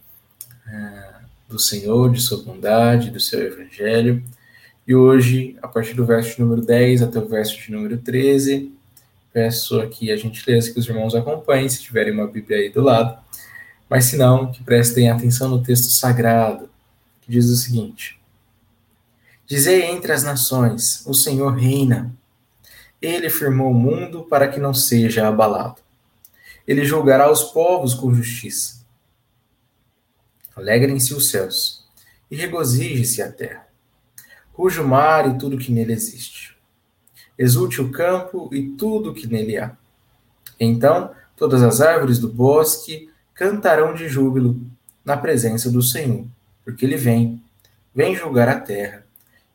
é, 0.69 1.06
do 1.49 1.59
Senhor, 1.59 2.11
de 2.11 2.21
sua 2.21 2.43
bondade, 2.43 3.11
do 3.11 3.21
seu 3.21 3.41
evangelho. 3.41 4.23
E 4.87 4.95
hoje, 4.95 5.57
a 5.63 5.69
partir 5.69 5.95
do 5.95 6.05
verso 6.05 6.37
de 6.37 6.43
número 6.43 6.63
10 6.63 7.03
até 7.03 7.19
o 7.19 7.29
verso 7.29 7.59
de 7.59 7.73
número 7.73 7.99
13, 7.99 8.73
peço 9.33 9.81
aqui 9.81 10.11
a 10.11 10.17
gentileza 10.17 10.73
que 10.73 10.79
os 10.79 10.89
irmãos 10.89 11.15
acompanhem, 11.15 11.69
se 11.69 11.83
tiverem 11.83 12.13
uma 12.13 12.27
Bíblia 12.27 12.59
aí 12.59 12.71
do 12.71 12.81
lado. 12.81 13.19
Mas 13.89 14.07
se 14.07 14.17
não, 14.17 14.51
que 14.51 14.63
prestem 14.63 15.11
atenção 15.11 15.49
no 15.49 15.63
texto 15.63 15.91
sagrado, 15.91 16.69
que 17.23 17.31
diz 17.31 17.47
o 17.47 17.57
seguinte: 17.57 18.19
Dizei 19.47 19.85
entre 19.85 20.13
as 20.13 20.25
nações: 20.25 21.05
O 21.07 21.15
Senhor 21.15 21.55
reina. 21.55 22.13
Ele 23.01 23.29
firmou 23.29 23.71
o 23.71 23.75
mundo 23.75 24.25
para 24.25 24.49
que 24.49 24.59
não 24.59 24.73
seja 24.73 25.29
abalado. 25.29 25.77
Ele 26.67 26.85
julgará 26.85 27.31
os 27.31 27.45
povos 27.45 27.95
com 27.95 28.13
justiça. 28.13 28.76
Alegrem-se 30.57 31.13
os 31.13 31.29
céus 31.29 31.85
e 32.31 32.35
regozije-se 32.35 33.21
a 33.21 33.31
terra. 33.31 33.67
Ruja 34.55 34.83
o 34.83 34.89
mar 34.89 35.29
e 35.29 35.39
tudo 35.39 35.59
que 35.59 35.71
nele 35.71 35.93
existe. 35.93 36.57
Exulte 37.39 37.83
o 37.83 37.93
campo 37.93 38.49
e 38.55 38.71
tudo 38.71 39.13
que 39.13 39.27
nele 39.27 39.59
há. 39.59 39.77
Então 40.59 41.15
todas 41.37 41.63
as 41.63 41.83
árvores 41.83 42.19
do 42.19 42.33
bosque 42.33 43.11
cantarão 43.35 43.93
de 43.93 44.09
júbilo 44.09 44.59
na 45.05 45.17
presença 45.17 45.71
do 45.71 45.83
Senhor, 45.83 46.25
porque 46.65 46.87
ele 46.87 46.97
vem, 46.97 47.43
vem 47.95 48.17
julgar 48.17 48.49
a 48.49 48.59
terra 48.59 49.05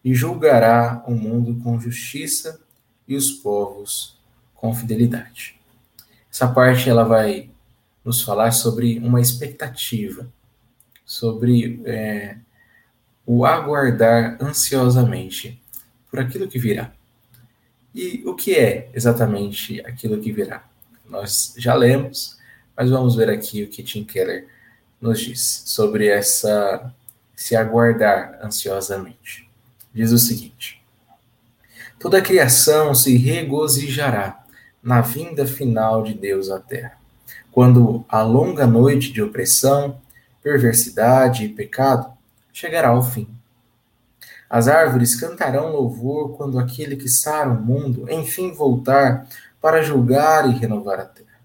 e 0.05 0.13
julgará 0.13 1.03
o 1.07 1.11
mundo 1.11 1.59
com 1.63 1.79
justiça 1.79 2.61
e 3.07 3.15
os 3.15 3.31
povos 3.31 4.19
com 4.53 4.73
fidelidade. 4.75 5.59
Essa 6.31 6.47
parte 6.47 6.87
ela 6.87 7.03
vai 7.03 7.49
nos 8.05 8.21
falar 8.21 8.51
sobre 8.51 8.99
uma 8.99 9.19
expectativa, 9.19 10.27
sobre 11.11 11.81
é, 11.83 12.37
o 13.25 13.45
aguardar 13.45 14.37
ansiosamente 14.41 15.61
por 16.09 16.21
aquilo 16.21 16.47
que 16.47 16.57
virá. 16.57 16.93
E 17.93 18.23
o 18.25 18.33
que 18.33 18.55
é 18.55 18.89
exatamente 18.93 19.81
aquilo 19.81 20.21
que 20.21 20.31
virá? 20.31 20.63
Nós 21.09 21.53
já 21.57 21.75
lemos, 21.75 22.37
mas 22.77 22.89
vamos 22.89 23.13
ver 23.17 23.29
aqui 23.29 23.61
o 23.61 23.67
que 23.67 23.83
Tim 23.83 24.05
Keller 24.05 24.47
nos 25.01 25.19
diz 25.19 25.63
sobre 25.65 26.07
essa 26.07 26.93
se 27.35 27.57
aguardar 27.57 28.39
ansiosamente. 28.41 29.49
Diz 29.93 30.13
o 30.13 30.17
seguinte: 30.17 30.81
Toda 31.99 32.19
a 32.19 32.21
criação 32.21 32.95
se 32.95 33.17
regozijará 33.17 34.45
na 34.81 35.01
vinda 35.01 35.45
final 35.45 36.03
de 36.03 36.13
Deus 36.13 36.49
à 36.49 36.57
terra, 36.57 36.97
quando 37.51 38.05
a 38.07 38.21
longa 38.21 38.65
noite 38.65 39.11
de 39.11 39.21
opressão, 39.21 40.00
perversidade 40.41 41.45
e 41.45 41.49
pecado 41.49 42.11
chegará 42.51 42.89
ao 42.89 43.03
fim. 43.03 43.27
As 44.49 44.67
árvores 44.67 45.15
cantarão 45.15 45.71
louvor 45.71 46.35
quando 46.35 46.59
aquele 46.59 46.97
que 46.97 47.07
sara 47.07 47.49
o 47.49 47.61
mundo 47.61 48.11
enfim 48.11 48.51
voltar 48.51 49.27
para 49.61 49.81
julgar 49.81 50.49
e 50.49 50.53
renovar 50.53 50.99
a 50.99 51.05
terra. 51.05 51.39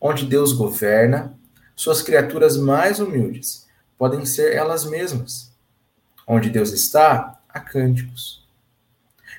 Onde 0.00 0.26
Deus 0.26 0.52
governa, 0.52 1.38
suas 1.76 2.02
criaturas 2.02 2.56
mais 2.56 2.98
humildes 2.98 3.68
podem 3.96 4.24
ser 4.26 4.54
elas 4.54 4.84
mesmas. 4.84 5.52
Onde 6.26 6.50
Deus 6.50 6.72
está, 6.72 7.38
há 7.48 7.60
cânticos. 7.60 8.46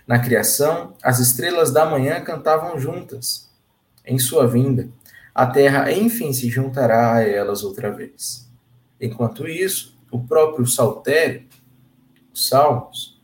Na 0.08 0.20
criação, 0.20 0.96
as 1.04 1.20
estrelas 1.20 1.72
da 1.72 1.86
manhã 1.86 2.22
cantavam 2.22 2.80
juntas. 2.80 3.50
Em 4.06 4.18
sua 4.18 4.48
vinda, 4.48 4.90
a 5.34 5.46
terra 5.46 5.92
enfim 5.92 6.34
se 6.34 6.50
juntará 6.50 7.16
a 7.16 7.22
elas 7.22 7.64
outra 7.64 7.92
vez. 7.92 8.50
Enquanto 9.00 9.48
isso, 9.48 9.98
o 10.12 10.20
próprio 10.20 10.66
saltério, 10.66 11.44
os 12.34 12.48
salmos, 12.48 13.22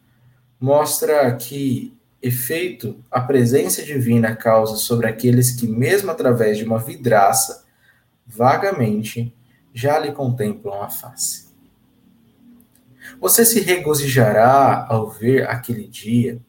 mostra 0.59 1.35
que 1.35 1.95
efeito 2.21 3.03
a 3.11 3.21
presença 3.21 3.83
divina 3.83 4.35
causa 4.35 4.77
sobre 4.77 5.07
aqueles 5.07 5.51
que, 5.51 5.67
mesmo 5.67 6.09
através 6.09 6.57
de 6.57 6.63
uma 6.63 6.79
vidraça, 6.79 7.65
vagamente 8.25 9.33
já 9.73 9.99
lhe 9.99 10.11
contemplam 10.11 10.81
a 10.81 10.89
face. 10.89 11.45
Você 13.19 13.45
se 13.45 13.59
regozijará 13.59 14.87
ao 14.89 15.09
ver 15.09 15.47
aquele 15.47 15.87
dia, 15.87 16.39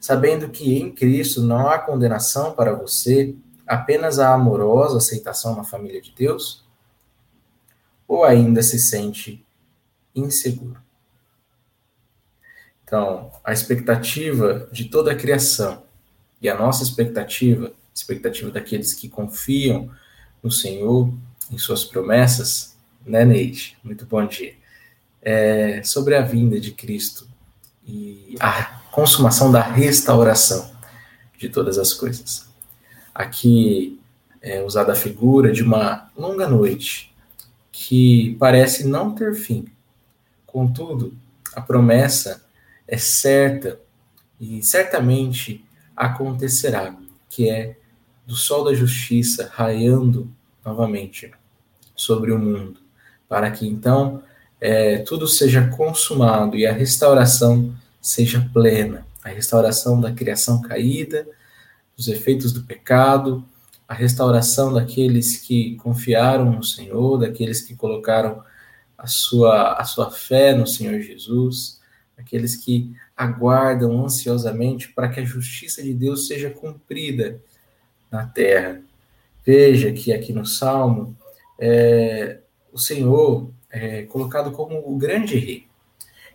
sabendo 0.00 0.48
que 0.50 0.78
em 0.78 0.92
Cristo 0.92 1.42
não 1.42 1.68
há 1.68 1.78
condenação 1.78 2.52
para 2.52 2.74
você, 2.74 3.34
apenas 3.66 4.18
a 4.18 4.32
amorosa 4.32 4.98
aceitação 4.98 5.56
na 5.56 5.64
família 5.64 6.00
de 6.00 6.12
Deus? 6.12 6.64
Ou 8.06 8.24
ainda 8.24 8.62
se 8.62 8.78
sente 8.78 9.44
inseguro? 10.14 10.82
Então, 12.84 13.30
a 13.42 13.52
expectativa 13.52 14.68
de 14.70 14.84
toda 14.84 15.12
a 15.12 15.16
criação 15.16 15.84
e 16.40 16.48
a 16.48 16.56
nossa 16.56 16.82
expectativa, 16.82 17.72
expectativa 17.94 18.50
daqueles 18.50 18.92
que 18.92 19.08
confiam 19.08 19.90
no 20.42 20.50
Senhor, 20.50 21.12
em 21.50 21.58
suas 21.58 21.84
promessas, 21.84 22.76
né, 23.04 23.24
Neide? 23.24 23.76
Muito 23.82 24.04
bom 24.06 24.26
dia. 24.26 24.54
É, 25.22 25.82
sobre 25.82 26.14
a 26.14 26.20
vinda 26.20 26.60
de 26.60 26.72
Cristo 26.72 27.26
e 27.86 28.36
a 28.38 28.80
consumação 28.92 29.50
da 29.50 29.62
restauração 29.62 30.70
de 31.38 31.48
todas 31.48 31.78
as 31.78 31.92
coisas. 31.92 32.53
Aqui 33.14 34.00
é 34.42 34.62
usada 34.62 34.92
a 34.92 34.96
figura 34.96 35.52
de 35.52 35.62
uma 35.62 36.10
longa 36.16 36.48
noite 36.48 37.14
que 37.70 38.36
parece 38.38 38.86
não 38.86 39.14
ter 39.14 39.34
fim. 39.34 39.66
Contudo, 40.46 41.14
a 41.54 41.60
promessa 41.60 42.44
é 42.86 42.98
certa 42.98 43.78
e 44.40 44.62
certamente 44.62 45.64
acontecerá, 45.96 46.94
que 47.28 47.48
é 47.48 47.76
do 48.26 48.34
sol 48.34 48.64
da 48.64 48.74
justiça 48.74 49.50
raiando 49.52 50.30
novamente 50.64 51.30
sobre 51.94 52.32
o 52.32 52.38
mundo, 52.38 52.80
para 53.28 53.50
que 53.50 53.66
então 53.66 54.22
é, 54.60 54.98
tudo 54.98 55.28
seja 55.28 55.68
consumado 55.68 56.56
e 56.56 56.66
a 56.66 56.72
restauração 56.72 57.74
seja 58.00 58.48
plena 58.52 59.06
a 59.24 59.30
restauração 59.30 59.98
da 59.98 60.12
criação 60.12 60.60
caída, 60.60 61.26
dos 61.96 62.08
efeitos 62.08 62.52
do 62.52 62.62
pecado, 62.64 63.44
a 63.86 63.94
restauração 63.94 64.72
daqueles 64.72 65.36
que 65.36 65.76
confiaram 65.76 66.52
no 66.52 66.64
Senhor, 66.64 67.18
daqueles 67.18 67.60
que 67.60 67.74
colocaram 67.74 68.42
a 68.96 69.06
sua, 69.06 69.74
a 69.74 69.84
sua 69.84 70.10
fé 70.10 70.54
no 70.54 70.66
Senhor 70.66 71.00
Jesus, 71.00 71.80
aqueles 72.16 72.56
que 72.56 72.94
aguardam 73.16 74.04
ansiosamente 74.04 74.88
para 74.92 75.08
que 75.08 75.20
a 75.20 75.24
justiça 75.24 75.82
de 75.82 75.92
Deus 75.92 76.26
seja 76.26 76.50
cumprida 76.50 77.40
na 78.10 78.26
terra. 78.26 78.80
Veja 79.44 79.92
que 79.92 80.12
aqui 80.12 80.32
no 80.32 80.46
Salmo, 80.46 81.14
é, 81.58 82.38
o 82.72 82.78
Senhor 82.78 83.50
é 83.70 84.02
colocado 84.02 84.50
como 84.52 84.78
o 84.78 84.96
grande 84.96 85.36
rei. 85.38 85.66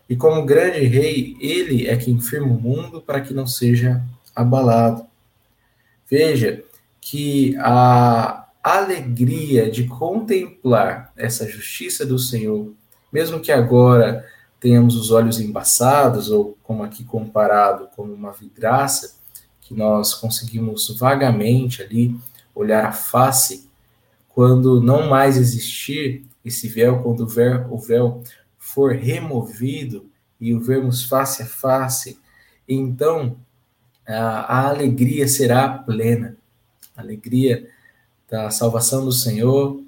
E 0.08 0.16
como 0.16 0.46
grande 0.46 0.84
rei, 0.86 1.36
ele 1.40 1.88
é 1.88 1.96
quem 1.96 2.20
firma 2.20 2.48
o 2.48 2.60
mundo 2.60 3.02
para 3.02 3.22
que 3.22 3.34
não 3.34 3.48
seja 3.48 4.04
abalado. 4.36 5.09
Veja 6.10 6.64
que 7.00 7.56
a 7.58 8.48
alegria 8.64 9.70
de 9.70 9.86
contemplar 9.86 11.14
essa 11.16 11.48
justiça 11.48 12.06
do 12.06 12.18
Senhor, 12.18 12.74
mesmo 13.12 13.40
que 13.40 13.52
agora 13.52 14.26
tenhamos 14.60 14.96
os 14.96 15.12
olhos 15.12 15.40
embaçados, 15.40 16.30
ou 16.30 16.58
como 16.64 16.84
aqui 16.84 17.04
comparado 17.04 17.88
como 17.96 18.14
uma 18.14 18.32
vidraça, 18.32 19.18
que 19.62 19.74
nós 19.74 20.14
conseguimos 20.14 20.90
vagamente 21.00 21.82
ali 21.82 22.16
olhar 22.54 22.86
a 22.86 22.92
face, 22.92 23.70
quando 24.28 24.82
não 24.82 25.08
mais 25.08 25.38
existir 25.38 26.26
esse 26.44 26.68
véu, 26.68 27.02
quando 27.02 27.22
o 27.22 27.28
véu, 27.28 27.68
o 27.72 27.78
véu 27.78 28.24
for 28.58 28.94
removido 28.94 30.10
e 30.40 30.54
o 30.54 30.60
vermos 30.60 31.04
face 31.06 31.44
a 31.44 31.46
face, 31.46 32.20
então 32.68 33.38
a, 34.16 34.42
a 34.42 34.70
alegria 34.70 35.28
será 35.28 35.70
plena. 35.70 36.36
A 36.96 37.02
alegria 37.02 37.70
da 38.30 38.50
salvação 38.50 39.06
do 39.06 39.12
Senhor, 39.12 39.82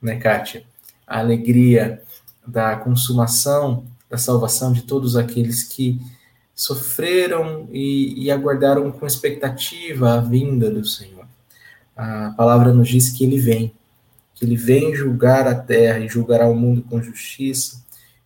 né, 0.00 0.16
Kátia? 0.16 0.64
A 1.06 1.18
alegria 1.18 2.02
da 2.46 2.76
consumação 2.76 3.84
da 4.12 4.18
salvação 4.18 4.74
de 4.74 4.82
todos 4.82 5.16
aqueles 5.16 5.62
que 5.62 5.98
sofreram 6.54 7.66
e, 7.72 8.24
e 8.24 8.30
aguardaram 8.30 8.92
com 8.92 9.06
expectativa 9.06 10.12
a 10.12 10.20
vinda 10.20 10.70
do 10.70 10.84
Senhor. 10.84 11.26
A 11.96 12.34
palavra 12.36 12.74
nos 12.74 12.90
diz 12.90 13.08
que 13.08 13.24
ele 13.24 13.38
vem, 13.38 13.74
que 14.34 14.44
ele 14.44 14.54
vem 14.54 14.94
julgar 14.94 15.48
a 15.48 15.54
terra 15.54 15.98
e 15.98 16.08
julgará 16.08 16.46
o 16.46 16.54
mundo 16.54 16.82
com 16.82 17.02
justiça 17.02 17.82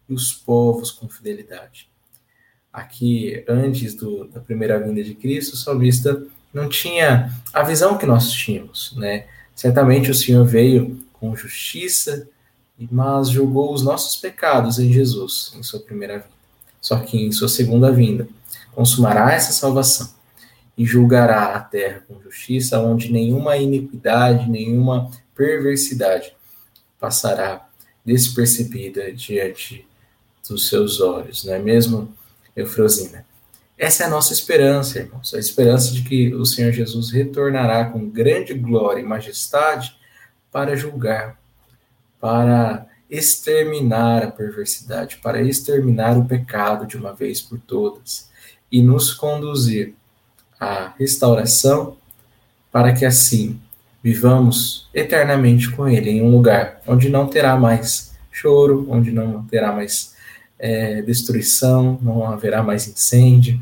e 0.08 0.12
os 0.12 0.32
povos 0.32 0.90
com 0.90 1.08
fidelidade. 1.08 1.88
Aqui, 2.76 3.42
antes 3.48 3.94
do, 3.94 4.26
da 4.26 4.40
primeira 4.40 4.78
vinda 4.78 5.02
de 5.02 5.14
Cristo, 5.14 5.54
o 5.54 5.56
salmista 5.56 6.22
não 6.52 6.68
tinha 6.68 7.32
a 7.52 7.62
visão 7.62 7.96
que 7.96 8.06
nós 8.06 8.30
tínhamos, 8.30 8.94
né? 8.96 9.26
Certamente 9.54 10.10
o 10.10 10.14
Senhor 10.14 10.44
veio 10.44 11.00
com 11.12 11.34
justiça 11.34 12.28
mas 12.90 13.30
julgou 13.30 13.72
os 13.72 13.82
nossos 13.82 14.16
pecados 14.16 14.78
em 14.78 14.92
Jesus, 14.92 15.52
em 15.56 15.62
sua 15.62 15.80
primeira 15.80 16.18
vinda. 16.18 16.36
Só 16.80 16.98
que 16.98 17.16
em 17.16 17.32
sua 17.32 17.48
segunda 17.48 17.90
vinda, 17.90 18.28
consumará 18.74 19.32
essa 19.32 19.52
salvação 19.52 20.14
e 20.76 20.84
julgará 20.84 21.54
a 21.54 21.60
terra 21.60 22.02
com 22.06 22.20
justiça, 22.20 22.78
onde 22.78 23.10
nenhuma 23.10 23.56
iniquidade, 23.56 24.48
nenhuma 24.48 25.10
perversidade 25.34 26.34
passará 27.00 27.66
despercebida 28.04 29.10
diante 29.12 29.86
dos 30.46 30.68
seus 30.68 31.00
olhos, 31.00 31.44
não 31.44 31.54
é 31.54 31.58
mesmo, 31.58 32.14
Eufrosina? 32.56 33.24
Essa 33.78 34.04
é 34.04 34.06
a 34.06 34.10
nossa 34.10 34.32
esperança, 34.32 35.00
irmãos, 35.00 35.34
a 35.34 35.38
esperança 35.38 35.92
de 35.92 36.02
que 36.02 36.34
o 36.34 36.46
Senhor 36.46 36.72
Jesus 36.72 37.10
retornará 37.10 37.84
com 37.84 38.08
grande 38.08 38.54
glória 38.54 39.00
e 39.00 39.04
majestade 39.04 39.94
para 40.50 40.74
julgar 40.74 41.38
para 42.20 42.86
exterminar 43.08 44.22
a 44.24 44.30
perversidade, 44.30 45.18
para 45.22 45.40
exterminar 45.40 46.18
o 46.18 46.24
pecado 46.24 46.86
de 46.86 46.96
uma 46.96 47.14
vez 47.14 47.40
por 47.40 47.58
todas 47.58 48.28
e 48.70 48.82
nos 48.82 49.14
conduzir 49.14 49.94
à 50.58 50.92
restauração, 50.98 51.96
para 52.72 52.92
que 52.92 53.04
assim 53.04 53.60
vivamos 54.02 54.88
eternamente 54.92 55.70
com 55.70 55.88
Ele 55.88 56.10
em 56.10 56.22
um 56.22 56.30
lugar 56.30 56.80
onde 56.86 57.08
não 57.08 57.28
terá 57.28 57.56
mais 57.56 58.12
choro, 58.32 58.86
onde 58.90 59.12
não 59.12 59.44
terá 59.44 59.72
mais 59.72 60.15
é, 60.58 61.02
destruição, 61.02 61.98
não 62.02 62.26
haverá 62.26 62.62
mais 62.62 62.88
incêndio, 62.88 63.60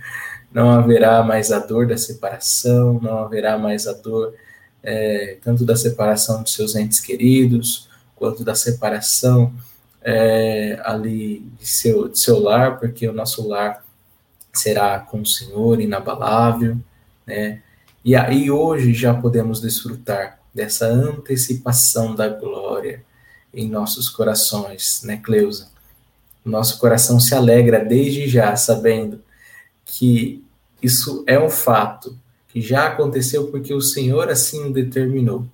não 0.53 0.71
haverá 0.71 1.23
mais 1.23 1.51
a 1.51 1.59
dor 1.59 1.87
da 1.87 1.97
separação, 1.97 3.01
não 3.03 3.19
haverá 3.19 3.59
mais 3.59 3.87
a 3.87 3.93
dor 3.93 4.35
é, 4.83 5.39
tanto 5.43 5.65
da 5.65 5.75
separação 5.75 6.43
de 6.43 6.51
seus 6.51 6.77
entes 6.77 7.01
queridos, 7.01 7.89
quanto 8.15 8.45
da 8.45 8.55
separação 8.55 9.53
é, 10.03 10.79
ali 10.85 11.41
de 11.59 11.67
seu, 11.67 12.09
de 12.09 12.19
seu 12.19 12.39
lar, 12.39 12.79
porque 12.79 13.09
o 13.09 13.13
nosso 13.13 13.49
lar 13.49 13.85
será 14.53 15.01
com 15.01 15.23
o 15.23 15.27
Senhor 15.27 15.81
inabalável, 15.81 16.77
né? 17.27 17.63
E 18.05 18.15
aí 18.15 18.51
hoje 18.51 18.93
já 18.93 19.15
podemos 19.15 19.63
desfrutar 19.63 20.39
dessa 20.55 20.87
antecipação 20.87 22.15
da 22.15 22.29
glória 22.29 23.03
em 23.53 23.69
nossos 23.69 24.11
corações, 24.11 25.03
né, 25.05 25.17
Cleusa? 25.17 25.74
Nosso 26.45 26.79
coração 26.79 27.19
se 27.19 27.35
alegra 27.35 27.85
desde 27.85 28.29
já, 28.29 28.55
sabendo 28.57 29.21
que 29.85 30.45
isso 30.83 31.25
é 31.27 31.39
um 31.41 31.49
fato, 31.49 32.19
que 32.49 32.61
já 32.61 32.87
aconteceu 32.87 33.49
porque 33.49 33.73
o 33.73 33.81
Senhor 33.81 34.29
assim 34.29 34.67
o 34.67 34.73
determinou. 34.73 35.47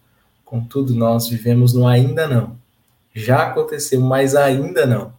Contudo, 0.44 0.94
nós 0.94 1.28
vivemos 1.28 1.72
no 1.72 1.86
ainda 1.86 2.26
não. 2.26 2.58
Já 3.14 3.48
aconteceu, 3.48 4.00
mas 4.00 4.34
ainda 4.34 4.84
não. 4.84 5.12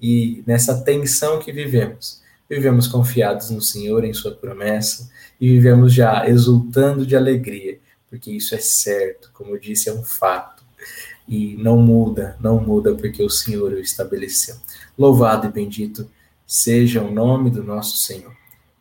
E 0.00 0.42
nessa 0.46 0.80
tensão 0.80 1.40
que 1.40 1.52
vivemos, 1.52 2.22
vivemos 2.48 2.86
confiados 2.86 3.50
no 3.50 3.60
Senhor, 3.60 4.04
em 4.04 4.14
Sua 4.14 4.32
promessa, 4.32 5.10
e 5.40 5.48
vivemos 5.48 5.92
já 5.92 6.28
exultando 6.28 7.04
de 7.04 7.16
alegria, 7.16 7.78
porque 8.08 8.30
isso 8.30 8.54
é 8.54 8.58
certo, 8.58 9.30
como 9.32 9.50
eu 9.50 9.58
disse, 9.58 9.88
é 9.88 9.92
um 9.92 10.02
fato. 10.02 10.64
E 11.28 11.56
não 11.56 11.76
muda, 11.78 12.36
não 12.40 12.60
muda, 12.60 12.94
porque 12.94 13.22
o 13.22 13.30
Senhor 13.30 13.72
o 13.72 13.78
estabeleceu. 13.78 14.56
Louvado 15.00 15.46
e 15.46 15.50
bendito 15.50 16.06
seja 16.46 17.00
o 17.00 17.10
nome 17.10 17.48
do 17.48 17.64
nosso 17.64 17.96
Senhor. 17.96 18.36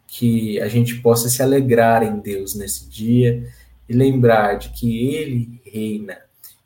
Que 0.06 0.60
a 0.60 0.68
gente 0.68 0.96
possa 0.96 1.30
se 1.30 1.42
alegrar 1.42 2.04
em 2.04 2.20
Deus 2.20 2.56
nesse 2.56 2.90
dia 2.90 3.48
e 3.88 3.94
lembrar 3.94 4.56
de 4.56 4.68
que 4.72 5.16
Ele 5.16 5.62
reina 5.64 6.18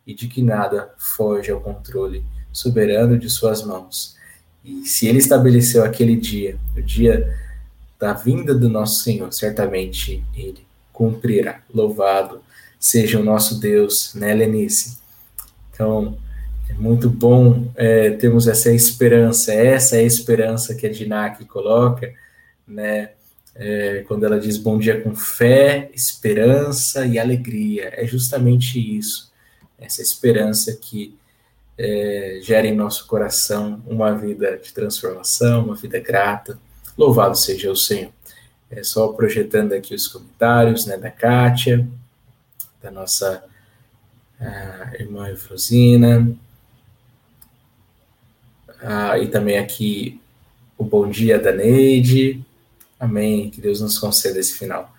e 0.07 0.13
de 0.15 0.27
que 0.27 0.41
nada 0.41 0.91
foge 0.97 1.51
ao 1.51 1.61
controle 1.61 2.25
soberano 2.51 3.15
de 3.15 3.29
Suas 3.29 3.63
mãos. 3.63 4.17
E 4.65 4.87
se 4.87 5.05
Ele 5.05 5.19
estabeleceu 5.19 5.83
aquele 5.83 6.15
dia, 6.15 6.57
o 6.75 6.81
dia 6.81 7.37
da 7.99 8.11
vinda 8.11 8.55
do 8.55 8.67
nosso 8.67 9.03
Senhor, 9.03 9.31
certamente 9.31 10.25
Ele 10.35 10.65
cumprirá. 10.91 11.61
Louvado 11.71 12.41
seja 12.79 13.19
o 13.19 13.23
nosso 13.23 13.59
Deus, 13.59 14.15
né, 14.15 14.33
Lenice? 14.33 14.97
Então, 15.71 16.17
é 16.69 16.73
muito 16.73 17.09
bom 17.09 17.71
é, 17.75 18.11
termos 18.11 18.47
essa 18.47 18.71
esperança, 18.71 19.53
essa 19.53 19.97
é 19.97 19.99
a 19.99 20.03
esperança 20.03 20.73
que 20.75 20.85
a 20.85 20.91
Dinak 20.91 21.43
coloca, 21.45 22.13
né? 22.67 23.11
É, 23.55 24.03
quando 24.07 24.25
ela 24.25 24.39
diz 24.39 24.57
bom 24.57 24.79
dia 24.79 24.99
com 25.01 25.15
fé, 25.15 25.91
esperança 25.93 27.05
e 27.05 27.19
alegria. 27.19 27.93
É 27.93 28.05
justamente 28.07 28.79
isso, 28.79 29.31
essa 29.77 30.01
esperança 30.01 30.73
que 30.73 31.15
é, 31.77 32.39
gera 32.41 32.65
em 32.65 32.75
nosso 32.75 33.05
coração 33.05 33.81
uma 33.85 34.11
vida 34.11 34.57
de 34.57 34.73
transformação, 34.73 35.65
uma 35.65 35.75
vida 35.75 35.99
grata. 35.99 36.57
Louvado 36.97 37.37
seja 37.37 37.71
o 37.71 37.75
Senhor. 37.75 38.11
É 38.71 38.81
só 38.81 39.09
projetando 39.09 39.73
aqui 39.73 39.93
os 39.93 40.07
comentários 40.07 40.87
né, 40.87 40.97
da 40.97 41.11
Kátia, 41.11 41.87
da 42.81 42.89
nossa 42.89 43.43
irmã 44.99 45.29
Efrosina, 45.29 46.35
ah, 48.83 49.17
e 49.17 49.27
também 49.27 49.57
aqui 49.57 50.19
o 50.77 50.83
bom 50.83 51.09
dia 51.09 51.39
da 51.39 51.53
Neide. 51.53 52.43
Amém. 52.99 53.49
Que 53.49 53.61
Deus 53.61 53.79
nos 53.79 53.97
conceda 53.97 54.37
esse 54.37 54.57
final 54.57 54.93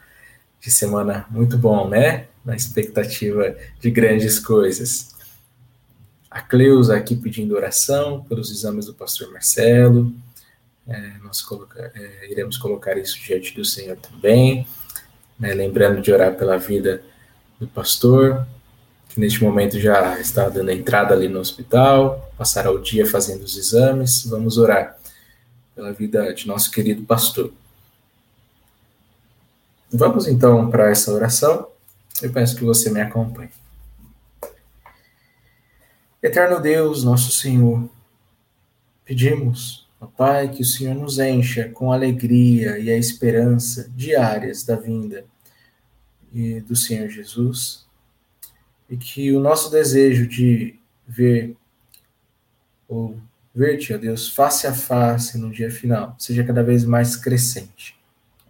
de 0.58 0.70
semana 0.70 1.26
muito 1.28 1.58
bom, 1.58 1.86
né? 1.86 2.26
Na 2.42 2.56
expectativa 2.56 3.54
de 3.78 3.90
grandes 3.90 4.38
coisas. 4.38 5.14
A 6.30 6.40
Cleusa 6.40 6.96
aqui 6.96 7.14
pedindo 7.14 7.54
oração 7.54 8.24
pelos 8.24 8.50
exames 8.50 8.86
do 8.86 8.94
pastor 8.94 9.30
Marcelo. 9.30 10.12
É, 10.88 11.12
nós 11.22 11.42
coloca, 11.42 11.92
é, 11.94 12.30
iremos 12.30 12.56
colocar 12.56 12.96
isso 12.96 13.20
diante 13.20 13.54
do 13.54 13.64
Senhor 13.64 13.98
também. 13.98 14.66
Né? 15.38 15.52
Lembrando 15.52 16.00
de 16.00 16.10
orar 16.10 16.34
pela 16.34 16.56
vida 16.56 17.02
do 17.60 17.66
pastor, 17.66 18.46
que 19.14 19.20
neste 19.20 19.44
momento 19.44 19.78
já 19.78 20.18
está 20.18 20.48
dando 20.48 20.72
entrada 20.72 21.14
ali 21.14 21.28
no 21.28 21.38
hospital, 21.38 22.32
passará 22.36 22.72
o 22.72 22.82
dia 22.82 23.06
fazendo 23.06 23.44
os 23.44 23.56
exames. 23.56 24.26
Vamos 24.26 24.58
orar 24.58 24.98
pela 25.72 25.92
vida 25.92 26.34
de 26.34 26.48
nosso 26.48 26.68
querido 26.68 27.04
pastor. 27.04 27.52
Vamos 29.88 30.26
então 30.26 30.68
para 30.68 30.90
essa 30.90 31.12
oração. 31.12 31.68
Eu 32.20 32.32
peço 32.32 32.56
que 32.56 32.64
você 32.64 32.90
me 32.90 33.00
acompanhe. 33.00 33.50
Eterno 36.20 36.58
Deus, 36.60 37.04
nosso 37.04 37.30
Senhor, 37.30 37.88
pedimos, 39.04 39.86
Pai, 40.16 40.48
que 40.48 40.62
o 40.62 40.66
Senhor 40.66 40.96
nos 40.96 41.20
encha 41.20 41.68
com 41.68 41.92
a 41.92 41.94
alegria 41.94 42.80
e 42.80 42.90
a 42.90 42.98
esperança 42.98 43.88
diárias 43.94 44.64
da 44.64 44.74
vinda 44.74 45.24
do 46.66 46.74
Senhor 46.74 47.08
Jesus 47.08 47.83
e 48.88 48.96
que 48.96 49.32
o 49.32 49.40
nosso 49.40 49.70
desejo 49.70 50.26
de 50.26 50.78
ver 51.06 51.56
ou 52.88 53.16
ver-te, 53.54 53.94
ó 53.94 53.98
Deus, 53.98 54.28
face 54.28 54.66
a 54.66 54.74
face 54.74 55.38
no 55.38 55.50
dia 55.50 55.70
final, 55.70 56.14
seja 56.18 56.44
cada 56.44 56.62
vez 56.62 56.84
mais 56.84 57.16
crescente, 57.16 57.96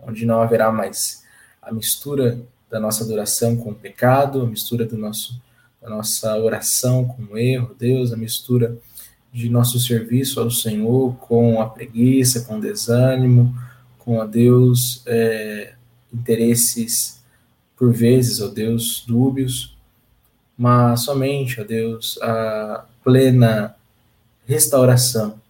onde 0.03 0.25
não 0.25 0.41
haverá 0.41 0.73
mais 0.73 1.23
a 1.61 1.73
mistura 1.73 2.41
da 2.71 2.81
nossa 2.81 3.05
adoração 3.05 3.57
com 3.57 3.71
o 3.71 3.75
pecado, 3.75 4.43
a 4.43 4.47
mistura 4.47 4.85
do 4.85 4.97
nosso, 4.97 5.41
da 5.81 5.89
nossa 5.89 6.37
oração 6.39 7.05
com 7.05 7.23
o 7.35 7.39
erro, 7.39 7.75
Deus, 7.79 8.13
a 8.13 8.17
mistura 8.17 8.77
de 9.33 9.49
nosso 9.49 9.79
serviço 9.79 10.41
ao 10.41 10.51
Senhor 10.51 11.15
com 11.17 11.61
a 11.61 11.69
preguiça, 11.69 12.45
com 12.45 12.59
o 12.59 12.61
desânimo, 12.61 13.55
com 13.99 14.21
a 14.21 14.27
Deus 14.27 15.03
é, 15.07 15.75
interesses 16.13 17.23
por 17.77 17.93
vezes, 17.93 18.41
ó 18.41 18.49
Deus, 18.49 19.05
dúbios, 19.07 19.74
mas 20.57 21.03
somente, 21.03 21.61
ó 21.61 21.65
Deus, 21.65 22.19
a 22.23 22.85
plena 23.03 23.75
restauração 24.47 25.41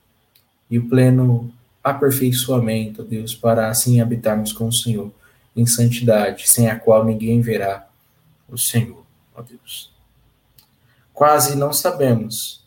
e 0.71 0.79
o 0.79 0.89
pleno 0.89 1.53
aperfeiçoamento, 1.83 3.03
ó 3.03 3.05
Deus, 3.05 3.35
para 3.35 3.69
assim 3.69 4.01
habitarmos 4.01 4.53
com 4.53 4.69
o 4.69 4.73
Senhor 4.73 5.13
em 5.55 5.67
santidade, 5.67 6.49
sem 6.49 6.69
a 6.69 6.79
qual 6.79 7.05
ninguém 7.05 7.41
verá 7.41 7.87
o 8.49 8.57
Senhor, 8.57 9.05
ó 9.35 9.43
Deus. 9.43 9.93
Quase 11.13 11.57
não 11.57 11.73
sabemos 11.73 12.65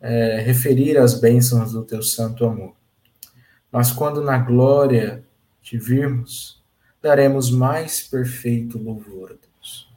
é, 0.00 0.40
referir 0.40 0.98
as 0.98 1.18
bênçãos 1.18 1.72
do 1.72 1.82
teu 1.82 2.02
santo 2.02 2.44
amor, 2.44 2.74
mas 3.70 3.92
quando 3.92 4.20
na 4.20 4.38
glória 4.38 5.24
te 5.62 5.78
virmos, 5.78 6.60
daremos 7.00 7.50
mais 7.50 8.02
perfeito 8.02 8.78
louvor, 8.78 9.30
a 9.30 9.34
Deus, 9.34 9.88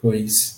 pois 0.00 0.55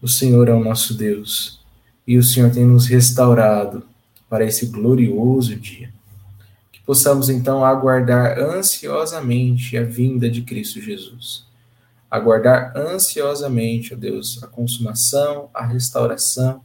o 0.00 0.08
Senhor 0.08 0.48
é 0.48 0.52
o 0.52 0.62
nosso 0.62 0.94
Deus 0.94 1.60
e 2.06 2.16
o 2.16 2.22
Senhor 2.22 2.50
tem 2.52 2.64
nos 2.64 2.86
restaurado 2.86 3.82
para 4.28 4.44
esse 4.44 4.66
glorioso 4.66 5.56
dia. 5.56 5.92
Que 6.70 6.80
possamos 6.82 7.28
então 7.28 7.64
aguardar 7.64 8.38
ansiosamente 8.38 9.76
a 9.76 9.82
vinda 9.82 10.30
de 10.30 10.42
Cristo 10.42 10.80
Jesus. 10.80 11.44
Aguardar 12.10 12.72
ansiosamente, 12.76 13.94
ó 13.94 13.96
Deus, 13.96 14.42
a 14.42 14.46
consumação, 14.46 15.50
a 15.52 15.66
restauração 15.66 16.60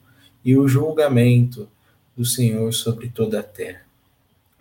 e 0.46 0.56
o 0.56 0.68
julgamento 0.68 1.68
do 2.16 2.26
Senhor 2.26 2.72
sobre 2.74 3.10
toda 3.10 3.40
a 3.40 3.44
terra. 3.44 3.82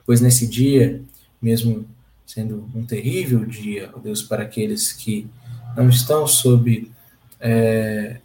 Pois 0.06 0.20
nesse 0.20 0.46
dia, 0.46 1.02
mesmo 1.40 1.84
sendo 2.26 2.68
um 2.74 2.84
terrível 2.84 3.44
dia, 3.44 3.90
ó 3.92 3.98
Deus, 3.98 4.22
para 4.22 4.44
aqueles 4.44 4.92
que 4.92 5.28
não 5.76 5.88
estão 5.88 6.26
sob 6.26 6.90
é, 7.38 8.20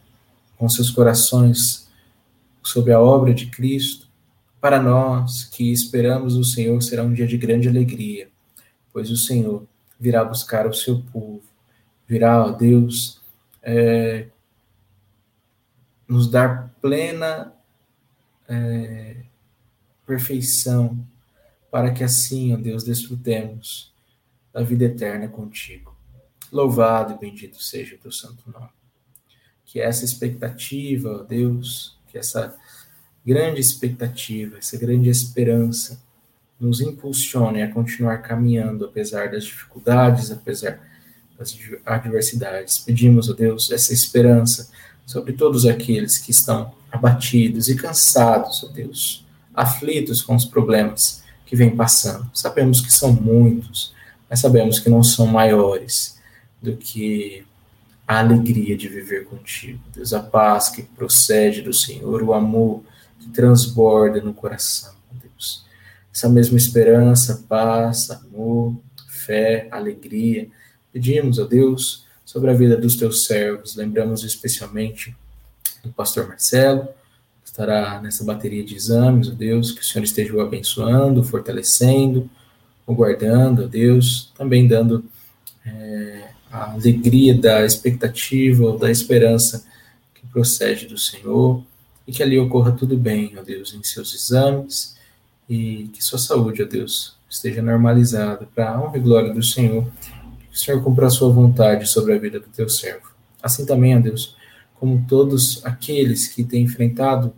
com 0.57 0.67
seus 0.69 0.89
corações 0.89 1.89
sobre 2.63 2.91
a 2.91 2.99
obra 2.99 3.33
de 3.33 3.47
Cristo. 3.47 4.07
Para 4.59 4.81
nós 4.81 5.45
que 5.45 5.71
esperamos 5.71 6.35
o 6.35 6.43
Senhor, 6.43 6.81
será 6.81 7.03
um 7.03 7.13
dia 7.13 7.27
de 7.27 7.37
grande 7.37 7.67
alegria, 7.67 8.29
pois 8.91 9.11
o 9.11 9.17
Senhor 9.17 9.67
virá 9.99 10.23
buscar 10.23 10.67
o 10.67 10.73
seu 10.73 11.01
povo, 11.01 11.43
virá, 12.07 12.43
ó 12.43 12.51
Deus, 12.51 13.21
é, 13.61 14.27
nos 16.07 16.29
dar 16.29 16.73
plena 16.81 17.53
é, 18.47 19.17
perfeição, 20.05 20.97
para 21.69 21.91
que 21.91 22.03
assim, 22.03 22.53
ó 22.53 22.57
Deus, 22.57 22.83
desfrutemos 22.83 23.93
da 24.51 24.63
vida 24.63 24.85
eterna 24.85 25.27
contigo. 25.27 25.95
Louvado 26.51 27.13
e 27.13 27.17
bendito 27.17 27.61
seja 27.61 27.95
o 27.95 27.99
teu 27.99 28.11
santo 28.11 28.49
nome 28.49 28.74
que 29.65 29.80
essa 29.80 30.06
expectativa, 30.06 31.21
ó 31.21 31.23
Deus, 31.23 31.97
que 32.12 32.17
essa 32.17 32.56
grande 33.25 33.60
expectativa, 33.60 34.58
essa 34.58 34.78
grande 34.78 35.10
esperança 35.10 35.99
nos 36.60 36.80
impulsione 36.80 37.62
a 37.62 37.71
continuar 37.71 38.19
caminhando 38.19 38.86
apesar 38.86 39.32
das 39.32 39.43
dificuldades, 39.43 40.32
apesar 40.32 40.80
das 41.38 41.58
adversidades. 41.86 42.78
Pedimos, 42.78 43.30
ó 43.30 43.34
Deus, 43.34 43.71
essa 43.71 43.93
esperança 43.93 44.69
sobre 45.06 45.34
todos 45.34 45.65
aqueles 45.65 46.17
que 46.17 46.32
estão 46.32 46.73
abatidos 46.91 47.67
e 47.67 47.75
cansados, 47.75 48.63
ó 48.63 48.67
Deus, 48.67 49.25
aflitos 49.54 50.21
com 50.21 50.36
os 50.36 50.45
problemas 50.45 51.23
que 51.45 51.56
vem 51.56 51.75
passando. 51.75 52.30
Sabemos 52.34 52.82
que 52.82 52.91
são 52.91 53.12
muitos, 53.12 53.93
mas 54.30 54.39
sabemos 54.39 54.80
que 54.80 54.89
não 54.89 55.04
são 55.04 55.28
maiores 55.28 56.19
do 56.62 56.75
que 56.75 57.45
a 58.07 58.19
alegria 58.19 58.77
de 58.77 58.87
viver 58.87 59.25
contigo. 59.25 59.79
Deus, 59.93 60.13
a 60.13 60.19
paz 60.19 60.69
que 60.69 60.83
procede 60.83 61.61
do 61.61 61.73
Senhor, 61.73 62.21
o 62.21 62.33
amor 62.33 62.83
que 63.19 63.29
transborda 63.29 64.21
no 64.21 64.33
coração, 64.33 64.93
Deus. 65.11 65.65
Essa 66.13 66.29
mesma 66.29 66.57
esperança, 66.57 67.43
paz, 67.49 68.11
amor, 68.11 68.75
fé, 69.07 69.67
alegria. 69.71 70.47
Pedimos 70.93 71.39
a 71.39 71.45
Deus 71.45 72.05
sobre 72.23 72.51
a 72.51 72.53
vida 72.53 72.77
dos 72.77 72.95
teus 72.95 73.25
servos. 73.25 73.75
Lembramos 73.75 74.23
especialmente 74.23 75.15
do 75.83 75.91
pastor 75.91 76.27
Marcelo, 76.27 76.87
que 77.43 77.49
estará 77.49 77.99
nessa 78.01 78.23
bateria 78.23 78.63
de 78.63 78.75
exames, 78.75 79.29
ó 79.29 79.31
Deus, 79.31 79.71
que 79.71 79.81
o 79.81 79.83
Senhor 79.83 80.03
esteja 80.03 80.33
o 80.33 80.41
abençoando, 80.41 81.23
fortalecendo, 81.23 82.29
o 82.85 82.93
guardando, 82.93 83.63
ó 83.63 83.67
Deus, 83.67 84.31
também 84.37 84.67
dando 84.67 85.03
é, 85.65 86.29
a 86.51 86.71
alegria 86.71 87.34
da 87.34 87.65
expectativa 87.65 88.63
ou 88.63 88.77
da 88.77 88.89
esperança 88.89 89.65
que 90.13 90.25
procede 90.27 90.88
do 90.88 90.97
Senhor 90.97 91.63
e 92.08 92.12
que 92.12 92.21
ali 92.21 92.39
ocorra 92.39 92.71
tudo 92.71 92.97
bem, 92.97 93.34
ó 93.38 93.41
Deus, 93.41 93.73
em 93.73 93.84
seus 93.84 94.13
exames 94.13 94.95
e 95.49 95.89
que 95.93 96.03
sua 96.03 96.19
saúde, 96.19 96.63
ó 96.63 96.65
Deus, 96.65 97.15
esteja 97.29 97.62
normalizada 97.62 98.47
para 98.53 98.71
a 98.71 98.81
honra 98.81 98.97
e 98.97 99.01
glória 99.01 99.34
do 99.34 99.43
Senhor. 99.43 99.86
Que 100.49 100.55
o 100.55 100.58
Senhor 100.58 100.81
cumpra 100.84 101.08
a 101.08 101.10
sua 101.10 101.31
vontade 101.31 101.88
sobre 101.88 102.13
a 102.13 102.17
vida 102.17 102.39
do 102.39 102.47
teu 102.47 102.69
servo. 102.69 103.12
Assim 103.41 103.65
também, 103.65 103.95
ó 103.95 103.99
Deus, 103.99 104.36
como 104.75 105.05
todos 105.08 105.65
aqueles 105.65 106.27
que 106.27 106.43
têm 106.43 106.63
enfrentado 106.63 107.34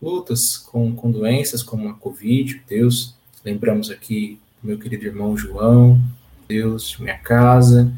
lutas 0.00 0.56
com, 0.56 0.94
com 0.94 1.10
doenças 1.10 1.62
como 1.62 1.88
a 1.88 1.94
Covid, 1.94 2.62
Deus, 2.68 3.14
lembramos 3.44 3.90
aqui 3.90 4.38
do 4.62 4.68
meu 4.68 4.78
querido 4.78 5.04
irmão 5.04 5.36
João, 5.36 6.00
Deus, 6.48 6.96
minha 6.98 7.18
casa, 7.18 7.92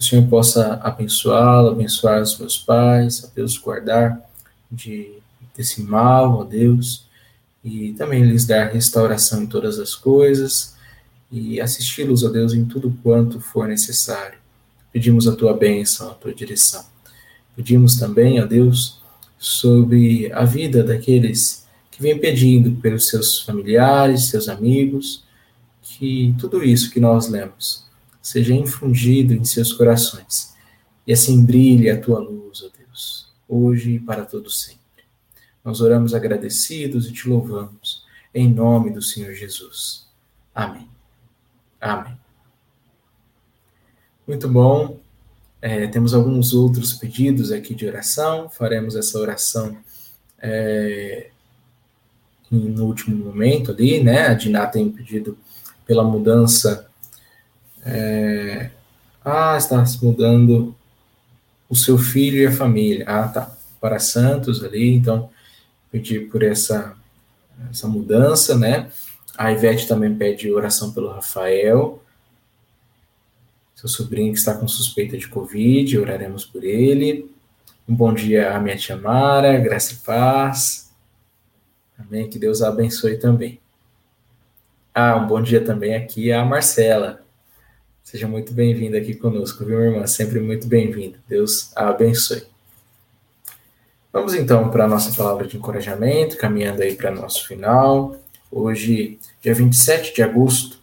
que 0.00 0.06
o 0.06 0.08
Senhor 0.08 0.26
possa 0.28 0.80
abençoá-lo, 0.82 1.68
abençoar 1.68 2.22
os 2.22 2.38
meus 2.38 2.56
pais, 2.56 3.22
a 3.22 3.28
Deus 3.34 3.58
guardar 3.58 4.18
de 4.72 5.12
desse 5.54 5.82
mal, 5.82 6.38
ó 6.38 6.44
Deus, 6.44 7.04
e 7.62 7.92
também 7.92 8.24
lhes 8.24 8.46
dar 8.46 8.72
restauração 8.72 9.42
em 9.42 9.46
todas 9.46 9.78
as 9.78 9.94
coisas 9.94 10.74
e 11.30 11.60
assisti-los, 11.60 12.24
ó 12.24 12.30
Deus, 12.30 12.54
em 12.54 12.64
tudo 12.64 12.96
quanto 13.02 13.40
for 13.40 13.68
necessário. 13.68 14.38
Pedimos 14.90 15.28
a 15.28 15.36
tua 15.36 15.52
bênção, 15.52 16.10
a 16.10 16.14
tua 16.14 16.32
direção. 16.32 16.82
Pedimos 17.54 17.96
também, 17.96 18.40
ó 18.40 18.46
Deus, 18.46 19.02
sobre 19.38 20.32
a 20.32 20.46
vida 20.46 20.82
daqueles 20.82 21.66
que 21.90 22.00
vêm 22.00 22.18
pedindo 22.18 22.72
pelos 22.80 23.06
seus 23.06 23.42
familiares, 23.42 24.30
seus 24.30 24.48
amigos, 24.48 25.24
que 25.82 26.34
tudo 26.38 26.64
isso 26.64 26.90
que 26.90 27.00
nós 27.00 27.28
lemos 27.28 27.89
seja 28.20 28.54
infundido 28.54 29.32
em 29.32 29.44
seus 29.44 29.72
corações 29.72 30.54
e 31.06 31.12
assim 31.12 31.44
brilhe 31.44 31.90
a 31.90 32.00
tua 32.00 32.18
luz, 32.18 32.62
ó 32.62 32.68
Deus, 32.78 33.32
hoje 33.48 33.92
e 33.92 34.00
para 34.00 34.24
todo 34.24 34.50
sempre. 34.50 34.80
Nós 35.64 35.80
oramos 35.80 36.14
agradecidos 36.14 37.08
e 37.08 37.12
te 37.12 37.28
louvamos, 37.28 38.04
em 38.34 38.48
nome 38.48 38.90
do 38.90 39.02
Senhor 39.02 39.34
Jesus. 39.34 40.06
Amém. 40.54 40.88
Amém. 41.80 42.16
Muito 44.26 44.48
bom. 44.48 45.00
É, 45.60 45.86
temos 45.88 46.14
alguns 46.14 46.54
outros 46.54 46.92
pedidos 46.92 47.50
aqui 47.50 47.74
de 47.74 47.86
oração. 47.86 48.48
Faremos 48.48 48.94
essa 48.94 49.18
oração 49.18 49.76
é, 50.38 51.30
no 52.50 52.84
último 52.84 53.24
momento 53.24 53.72
ali, 53.72 54.02
né? 54.02 54.28
A 54.28 54.34
Diná 54.34 54.66
tem 54.66 54.90
pedido 54.90 55.36
pela 55.86 56.04
mudança. 56.04 56.89
É, 57.84 58.70
ah, 59.24 59.56
está 59.56 59.84
se 59.84 60.04
mudando 60.04 60.74
o 61.68 61.76
seu 61.76 61.98
filho 61.98 62.38
e 62.38 62.46
a 62.46 62.52
família. 62.52 63.04
Ah, 63.08 63.28
tá. 63.28 63.56
Para 63.80 63.98
Santos 63.98 64.62
ali, 64.62 64.94
então 64.94 65.30
pedir 65.90 66.28
por 66.28 66.42
essa, 66.42 66.94
essa 67.70 67.88
mudança, 67.88 68.56
né? 68.56 68.90
A 69.36 69.50
Ivete 69.52 69.88
também 69.88 70.14
pede 70.14 70.52
oração 70.52 70.92
pelo 70.92 71.10
Rafael, 71.10 72.02
seu 73.80 73.88
sobrinho 73.88 74.30
que 74.34 74.38
está 74.38 74.54
com 74.54 74.68
suspeita 74.68 75.16
de 75.16 75.26
Covid, 75.26 75.98
oraremos 75.98 76.44
por 76.44 76.62
ele. 76.62 77.30
Um 77.88 77.94
bom 77.94 78.12
dia 78.12 78.54
à 78.54 78.60
minha 78.60 78.76
tia 78.76 78.94
Mara, 78.94 79.56
graça 79.58 79.94
e 79.94 79.96
paz. 79.96 80.92
Amém, 81.98 82.28
que 82.28 82.38
Deus 82.38 82.60
a 82.60 82.68
abençoe 82.68 83.16
também. 83.16 83.58
Ah, 84.94 85.16
um 85.16 85.26
bom 85.26 85.40
dia 85.40 85.64
também 85.64 85.94
aqui 85.94 86.30
à 86.30 86.44
Marcela. 86.44 87.24
Seja 88.02 88.26
muito 88.26 88.52
bem-vinda 88.52 88.98
aqui 88.98 89.14
conosco, 89.14 89.64
viu, 89.64 89.80
irmã? 89.80 90.06
Sempre 90.06 90.40
muito 90.40 90.66
bem-vinda. 90.66 91.18
Deus 91.28 91.70
a 91.76 91.90
abençoe. 91.90 92.42
Vamos 94.12 94.34
então 94.34 94.68
para 94.70 94.84
a 94.84 94.88
nossa 94.88 95.14
palavra 95.14 95.46
de 95.46 95.56
encorajamento, 95.56 96.36
caminhando 96.36 96.82
aí 96.82 96.96
para 96.96 97.12
nosso 97.12 97.46
final. 97.46 98.16
Hoje, 98.50 99.20
dia 99.40 99.54
27 99.54 100.12
de 100.12 100.22
agosto, 100.22 100.80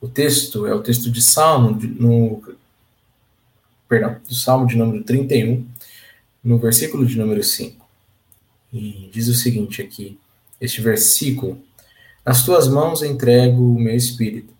o 0.00 0.06
texto 0.06 0.66
é 0.66 0.74
o 0.74 0.82
texto 0.82 1.10
de 1.10 1.20
Salmo, 1.20 1.76
no, 1.98 2.54
perdão, 3.88 4.20
do 4.28 4.34
Salmo 4.34 4.66
de 4.68 4.76
número 4.76 5.02
31, 5.02 5.66
no 6.44 6.58
versículo 6.58 7.04
de 7.04 7.18
número 7.18 7.42
5. 7.42 7.84
E 8.72 9.10
diz 9.12 9.26
o 9.26 9.34
seguinte 9.34 9.82
aqui, 9.82 10.16
este 10.60 10.80
versículo: 10.80 11.60
Nas 12.24 12.44
tuas 12.44 12.68
mãos 12.68 13.02
entrego 13.02 13.74
o 13.74 13.80
meu 13.80 13.96
espírito. 13.96 14.53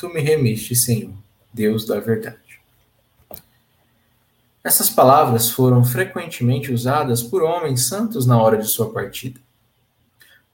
Tu 0.00 0.08
me 0.08 0.22
remiste, 0.22 0.74
Senhor, 0.74 1.12
Deus 1.52 1.84
da 1.84 2.00
verdade. 2.00 2.58
Essas 4.64 4.88
palavras 4.88 5.50
foram 5.50 5.84
frequentemente 5.84 6.72
usadas 6.72 7.22
por 7.22 7.42
homens 7.42 7.86
santos 7.86 8.24
na 8.24 8.40
hora 8.40 8.56
de 8.56 8.66
sua 8.66 8.90
partida. 8.90 9.38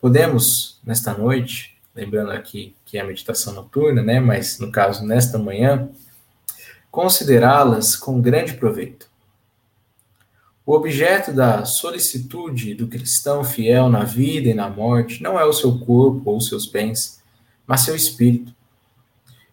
Podemos, 0.00 0.80
nesta 0.84 1.14
noite, 1.14 1.78
lembrando 1.94 2.32
aqui 2.32 2.74
que 2.84 2.98
é 2.98 3.00
a 3.00 3.06
meditação 3.06 3.52
noturna, 3.52 4.02
né, 4.02 4.18
mas 4.18 4.58
no 4.58 4.72
caso 4.72 5.06
nesta 5.06 5.38
manhã, 5.38 5.88
considerá-las 6.90 7.94
com 7.94 8.20
grande 8.20 8.54
proveito. 8.54 9.08
O 10.66 10.72
objeto 10.74 11.32
da 11.32 11.64
solicitude 11.64 12.74
do 12.74 12.88
cristão 12.88 13.44
fiel 13.44 13.88
na 13.88 14.02
vida 14.02 14.48
e 14.48 14.54
na 14.54 14.68
morte 14.68 15.22
não 15.22 15.38
é 15.38 15.44
o 15.44 15.52
seu 15.52 15.78
corpo 15.78 16.32
ou 16.32 16.40
seus 16.40 16.66
bens, 16.66 17.22
mas 17.64 17.82
seu 17.82 17.94
espírito. 17.94 18.55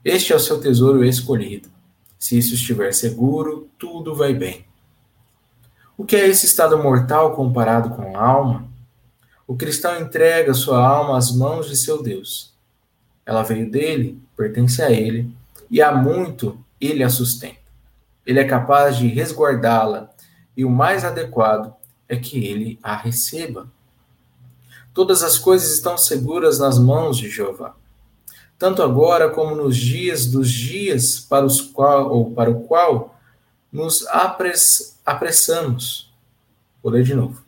Este 0.03 0.33
é 0.33 0.35
o 0.35 0.39
seu 0.39 0.59
tesouro 0.59 1.05
escolhido. 1.05 1.69
Se 2.19 2.37
isso 2.37 2.55
estiver 2.55 2.93
seguro, 2.93 3.69
tudo 3.79 4.13
vai 4.13 4.33
bem. 4.33 4.65
O 5.97 6.03
que 6.03 6.17
é 6.17 6.27
esse 6.27 6.45
estado 6.45 6.77
mortal 6.77 7.33
comparado 7.33 7.91
com 7.91 8.17
a 8.17 8.21
alma? 8.21 8.67
O 9.47 9.55
cristão 9.55 9.97
entrega 9.97 10.53
sua 10.53 10.85
alma 10.85 11.17
às 11.17 11.31
mãos 11.31 11.69
de 11.69 11.77
seu 11.77 12.03
Deus. 12.03 12.53
Ela 13.25 13.43
veio 13.43 13.71
dele, 13.71 14.21
pertence 14.35 14.81
a 14.81 14.91
ele, 14.91 15.33
e 15.71 15.81
há 15.81 15.93
muito 15.95 16.59
ele 16.81 17.01
a 17.01 17.09
sustenta. 17.09 17.61
Ele 18.25 18.39
é 18.39 18.43
capaz 18.43 18.97
de 18.97 19.07
resguardá-la, 19.07 20.09
e 20.57 20.65
o 20.65 20.69
mais 20.69 21.05
adequado 21.05 21.73
é 22.09 22.17
que 22.17 22.45
ele 22.45 22.77
a 22.83 22.93
receba. 22.93 23.71
Todas 24.93 25.23
as 25.23 25.37
coisas 25.37 25.71
estão 25.71 25.97
seguras 25.97 26.59
nas 26.59 26.77
mãos 26.77 27.17
de 27.17 27.29
Jeová 27.29 27.73
tanto 28.63 28.81
agora 28.81 29.29
como 29.29 29.53
nos 29.53 29.75
dias 29.75 30.25
dos 30.25 30.49
dias 30.49 31.19
para 31.19 31.45
os 31.45 31.59
qual 31.59 32.09
ou 32.09 32.31
para 32.31 32.49
o 32.49 32.61
qual 32.61 33.19
nos 33.69 34.07
apress, 34.07 34.97
apressamos. 35.05 36.09
Vou 36.81 36.93
ler 36.93 37.03
de 37.03 37.13
novo. 37.13 37.43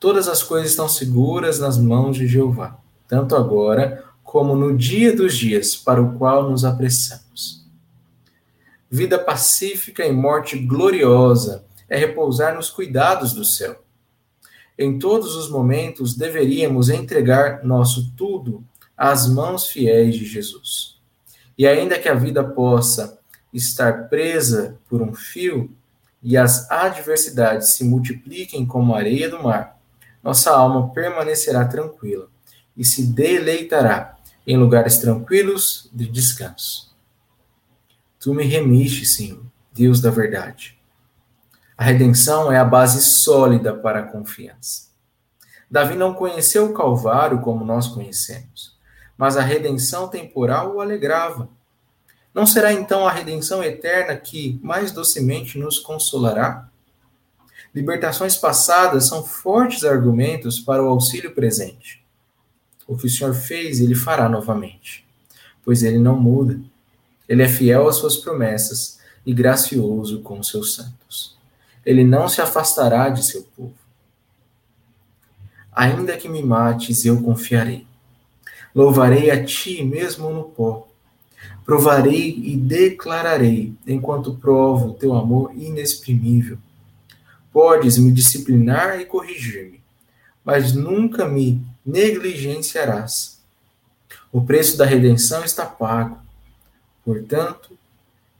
Todas 0.00 0.26
as 0.26 0.42
coisas 0.42 0.70
estão 0.70 0.88
seguras 0.88 1.58
nas 1.58 1.76
mãos 1.76 2.16
de 2.16 2.26
Jeová, 2.26 2.78
tanto 3.06 3.36
agora 3.36 4.06
como 4.22 4.56
no 4.56 4.74
dia 4.74 5.14
dos 5.14 5.36
dias 5.36 5.76
para 5.76 6.00
o 6.00 6.16
qual 6.16 6.48
nos 6.48 6.64
apressamos. 6.64 7.66
Vida 8.90 9.18
pacífica 9.18 10.06
e 10.06 10.12
morte 10.12 10.56
gloriosa 10.58 11.66
é 11.90 11.98
repousar 11.98 12.54
nos 12.54 12.70
cuidados 12.70 13.34
do 13.34 13.44
céu. 13.44 13.82
Em 14.78 14.98
todos 14.98 15.36
os 15.36 15.50
momentos 15.50 16.16
deveríamos 16.16 16.88
entregar 16.88 17.62
nosso 17.62 18.14
tudo 18.16 18.64
às 18.96 19.26
mãos 19.26 19.68
fiéis 19.68 20.14
de 20.14 20.24
Jesus. 20.24 20.98
E 21.56 21.66
ainda 21.66 21.98
que 21.98 22.08
a 22.08 22.14
vida 22.14 22.42
possa 22.42 23.18
estar 23.52 24.08
presa 24.08 24.78
por 24.88 25.02
um 25.02 25.14
fio 25.14 25.70
e 26.22 26.36
as 26.36 26.70
adversidades 26.70 27.74
se 27.74 27.84
multipliquem 27.84 28.66
como 28.66 28.94
a 28.94 28.98
areia 28.98 29.28
do 29.28 29.42
mar, 29.42 29.78
nossa 30.22 30.50
alma 30.50 30.92
permanecerá 30.92 31.64
tranquila 31.66 32.28
e 32.76 32.84
se 32.84 33.06
deleitará 33.06 34.16
em 34.46 34.56
lugares 34.56 34.98
tranquilos 34.98 35.88
de 35.92 36.08
descanso. 36.08 36.94
Tu 38.18 38.32
me 38.32 38.44
remiste, 38.44 39.06
Senhor, 39.06 39.44
Deus 39.72 40.00
da 40.00 40.10
verdade. 40.10 40.78
A 41.76 41.84
redenção 41.84 42.50
é 42.50 42.56
a 42.56 42.64
base 42.64 43.02
sólida 43.02 43.74
para 43.74 44.00
a 44.00 44.04
confiança. 44.04 44.88
Davi 45.70 45.94
não 45.94 46.14
conheceu 46.14 46.66
o 46.66 46.72
Calvário 46.72 47.40
como 47.40 47.64
nós 47.64 47.88
conhecemos 47.88 48.74
mas 49.16 49.36
a 49.36 49.42
redenção 49.42 50.08
temporal 50.08 50.74
o 50.74 50.80
alegrava. 50.80 51.48
Não 52.34 52.46
será 52.46 52.72
então 52.72 53.06
a 53.06 53.12
redenção 53.12 53.62
eterna 53.62 54.16
que 54.16 54.58
mais 54.62 54.90
docemente 54.90 55.58
nos 55.58 55.78
consolará? 55.78 56.68
Libertações 57.74 58.36
passadas 58.36 59.06
são 59.06 59.24
fortes 59.24 59.84
argumentos 59.84 60.60
para 60.60 60.82
o 60.82 60.88
auxílio 60.88 61.34
presente. 61.34 62.04
O 62.86 62.96
que 62.96 63.06
o 63.06 63.10
Senhor 63.10 63.34
fez, 63.34 63.80
ele 63.80 63.94
fará 63.94 64.28
novamente, 64.28 65.06
pois 65.64 65.82
ele 65.82 65.98
não 65.98 66.18
muda. 66.18 66.60
Ele 67.28 67.42
é 67.42 67.48
fiel 67.48 67.88
às 67.88 67.96
suas 67.96 68.16
promessas 68.16 69.00
e 69.24 69.32
gracioso 69.32 70.20
com 70.20 70.38
os 70.38 70.48
seus 70.48 70.74
santos. 70.74 71.36
Ele 71.84 72.04
não 72.04 72.28
se 72.28 72.40
afastará 72.40 73.08
de 73.08 73.24
seu 73.24 73.42
povo. 73.56 73.74
Ainda 75.72 76.16
que 76.16 76.28
me 76.28 76.42
mates, 76.42 77.04
eu 77.04 77.20
confiarei. 77.22 77.86
Louvarei 78.74 79.30
a 79.30 79.44
ti 79.44 79.84
mesmo 79.84 80.30
no 80.30 80.44
pó. 80.44 80.88
Provarei 81.64 82.42
e 82.44 82.56
declararei, 82.56 83.72
enquanto 83.86 84.34
provo 84.34 84.94
teu 84.94 85.14
amor 85.14 85.52
inexprimível. 85.54 86.58
Podes 87.52 87.96
me 87.96 88.10
disciplinar 88.10 89.00
e 89.00 89.06
corrigir-me, 89.06 89.80
mas 90.44 90.72
nunca 90.72 91.26
me 91.26 91.64
negligenciarás. 91.86 93.40
O 94.32 94.42
preço 94.42 94.76
da 94.76 94.84
redenção 94.84 95.44
está 95.44 95.64
pago. 95.64 96.18
Portanto, 97.04 97.78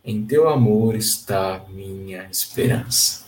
em 0.05 0.27
teu 0.27 0.49
amor 0.49 0.97
está 0.97 1.65
minha 1.69 2.29
esperança. 2.31 3.24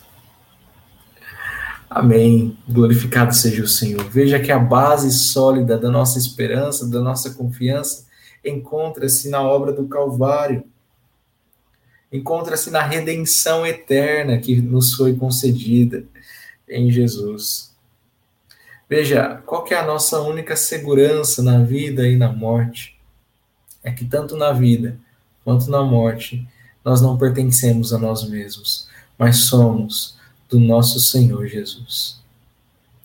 Amém. 1.89 2.57
Glorificado 2.69 3.35
seja 3.35 3.63
o 3.63 3.69
Senhor. 3.69 4.05
Veja 4.11 4.41
que 4.41 4.51
a 4.51 4.59
base 4.59 5.11
sólida 5.13 5.79
da 5.79 5.91
nossa 5.91 6.19
esperança, 6.19 6.89
da 6.89 7.01
nossa 7.01 7.35
confiança, 7.35 8.07
encontra-se 8.45 9.29
na 9.29 9.43
obra 9.43 9.73
do 9.73 9.87
Calvário. 9.87 10.65
Encontra-se 12.13 12.71
na 12.71 12.83
redenção 12.83 13.67
eterna 13.67 14.39
que 14.39 14.61
nos 14.61 14.95
foi 14.95 15.15
concedida 15.15 16.05
em 16.69 16.91
Jesus. 16.91 17.75
Veja, 18.89 19.43
qual 19.45 19.65
que 19.65 19.75
é 19.75 19.79
a 19.79 19.87
nossa 19.87 20.21
única 20.21 20.55
segurança 20.57 21.43
na 21.43 21.63
vida 21.63 22.07
e 22.07 22.17
na 22.17 22.33
morte? 22.33 22.97
É 23.83 23.91
que 23.91 24.05
tanto 24.05 24.37
na 24.37 24.53
vida 24.53 24.97
quanto 25.45 25.71
na 25.71 25.83
morte 25.83 26.47
nós 26.85 27.01
não 27.01 27.19
pertencemos 27.19 27.93
a 27.93 27.99
nós 27.99 28.29
mesmos, 28.29 28.89
mas 29.19 29.47
somos 29.47 30.17
do 30.49 30.61
nosso 30.61 31.01
Senhor 31.01 31.47
Jesus. 31.47 32.21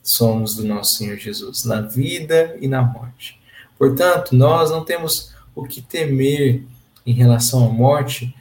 Somos 0.04 0.56
do 0.56 0.64
nosso 0.64 0.96
Senhor 0.96 1.18
Jesus, 1.18 1.64
na 1.64 1.82
vida 1.82 2.58
e 2.60 2.68
na 2.68 2.82
morte. 2.82 3.40
Portanto, 3.78 4.36
nós 4.36 4.70
não 4.72 4.84
temos 4.84 5.34
o 5.56 5.64
que 5.64 5.82
temer 5.82 6.64
em 7.06 7.14
relação 7.14 7.66
à 7.66 7.70
morte, 7.70 8.36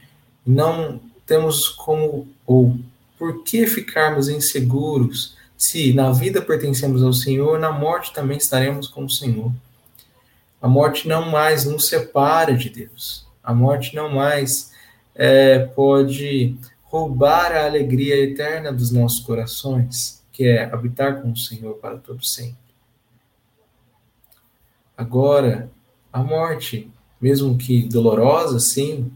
não 0.46 1.00
temos 1.26 1.68
como 1.68 2.28
ou 2.46 2.78
por 3.18 3.42
que 3.44 3.66
ficarmos 3.66 4.28
inseguros 4.28 5.36
se 5.56 5.92
na 5.92 6.10
vida 6.10 6.40
pertencemos 6.40 7.02
ao 7.02 7.12
Senhor, 7.12 7.58
na 7.58 7.70
morte 7.70 8.14
também 8.14 8.38
estaremos 8.38 8.88
com 8.88 9.04
o 9.04 9.10
Senhor. 9.10 9.52
A 10.60 10.66
morte 10.66 11.06
não 11.06 11.30
mais 11.30 11.66
nos 11.66 11.86
separa 11.86 12.54
de 12.54 12.70
Deus. 12.70 13.26
A 13.44 13.52
morte 13.54 13.94
não 13.94 14.08
mais 14.08 14.72
é, 15.14 15.58
pode 15.58 16.56
roubar 16.90 17.52
a 17.52 17.66
alegria 17.66 18.16
eterna 18.16 18.72
dos 18.72 18.90
nossos 18.90 19.20
corações, 19.20 20.24
que 20.32 20.44
é 20.44 20.64
habitar 20.64 21.22
com 21.22 21.30
o 21.30 21.36
Senhor 21.36 21.74
para 21.74 21.96
todo 21.98 22.24
sempre. 22.24 22.58
Agora, 24.96 25.70
a 26.12 26.20
morte, 26.20 26.90
mesmo 27.20 27.56
que 27.56 27.88
dolorosa, 27.88 28.58
sim, 28.58 29.12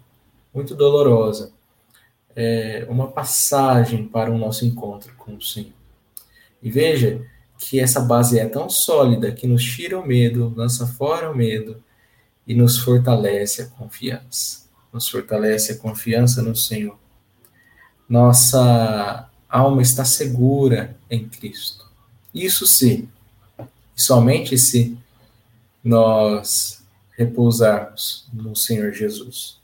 muito 0.54 0.76
dolorosa, 0.76 1.52
é 2.36 2.86
uma 2.88 3.08
passagem 3.08 4.06
para 4.06 4.30
o 4.30 4.38
nosso 4.38 4.64
encontro 4.64 5.12
com 5.16 5.34
o 5.34 5.42
Senhor. 5.42 5.72
E 6.62 6.70
veja 6.70 7.26
que 7.58 7.80
essa 7.80 8.00
base 8.00 8.38
é 8.38 8.46
tão 8.46 8.70
sólida 8.70 9.32
que 9.32 9.48
nos 9.48 9.64
tira 9.64 9.98
o 9.98 10.06
medo, 10.06 10.54
lança 10.56 10.86
fora 10.86 11.28
o 11.28 11.36
medo 11.36 11.82
e 12.46 12.54
nos 12.54 12.78
fortalece 12.78 13.62
a 13.62 13.66
confiança. 13.66 14.64
Nos 14.92 15.08
fortalece 15.08 15.72
a 15.72 15.76
confiança 15.76 16.40
no 16.40 16.54
Senhor 16.54 17.03
nossa 18.08 19.28
alma 19.48 19.82
está 19.82 20.04
segura 20.04 20.96
em 21.10 21.28
Cristo. 21.28 21.86
Isso 22.34 22.66
se, 22.66 23.08
somente 23.94 24.58
se 24.58 24.98
nós 25.82 26.84
repousarmos 27.16 28.26
no 28.32 28.54
Senhor 28.56 28.92
Jesus. 28.92 29.58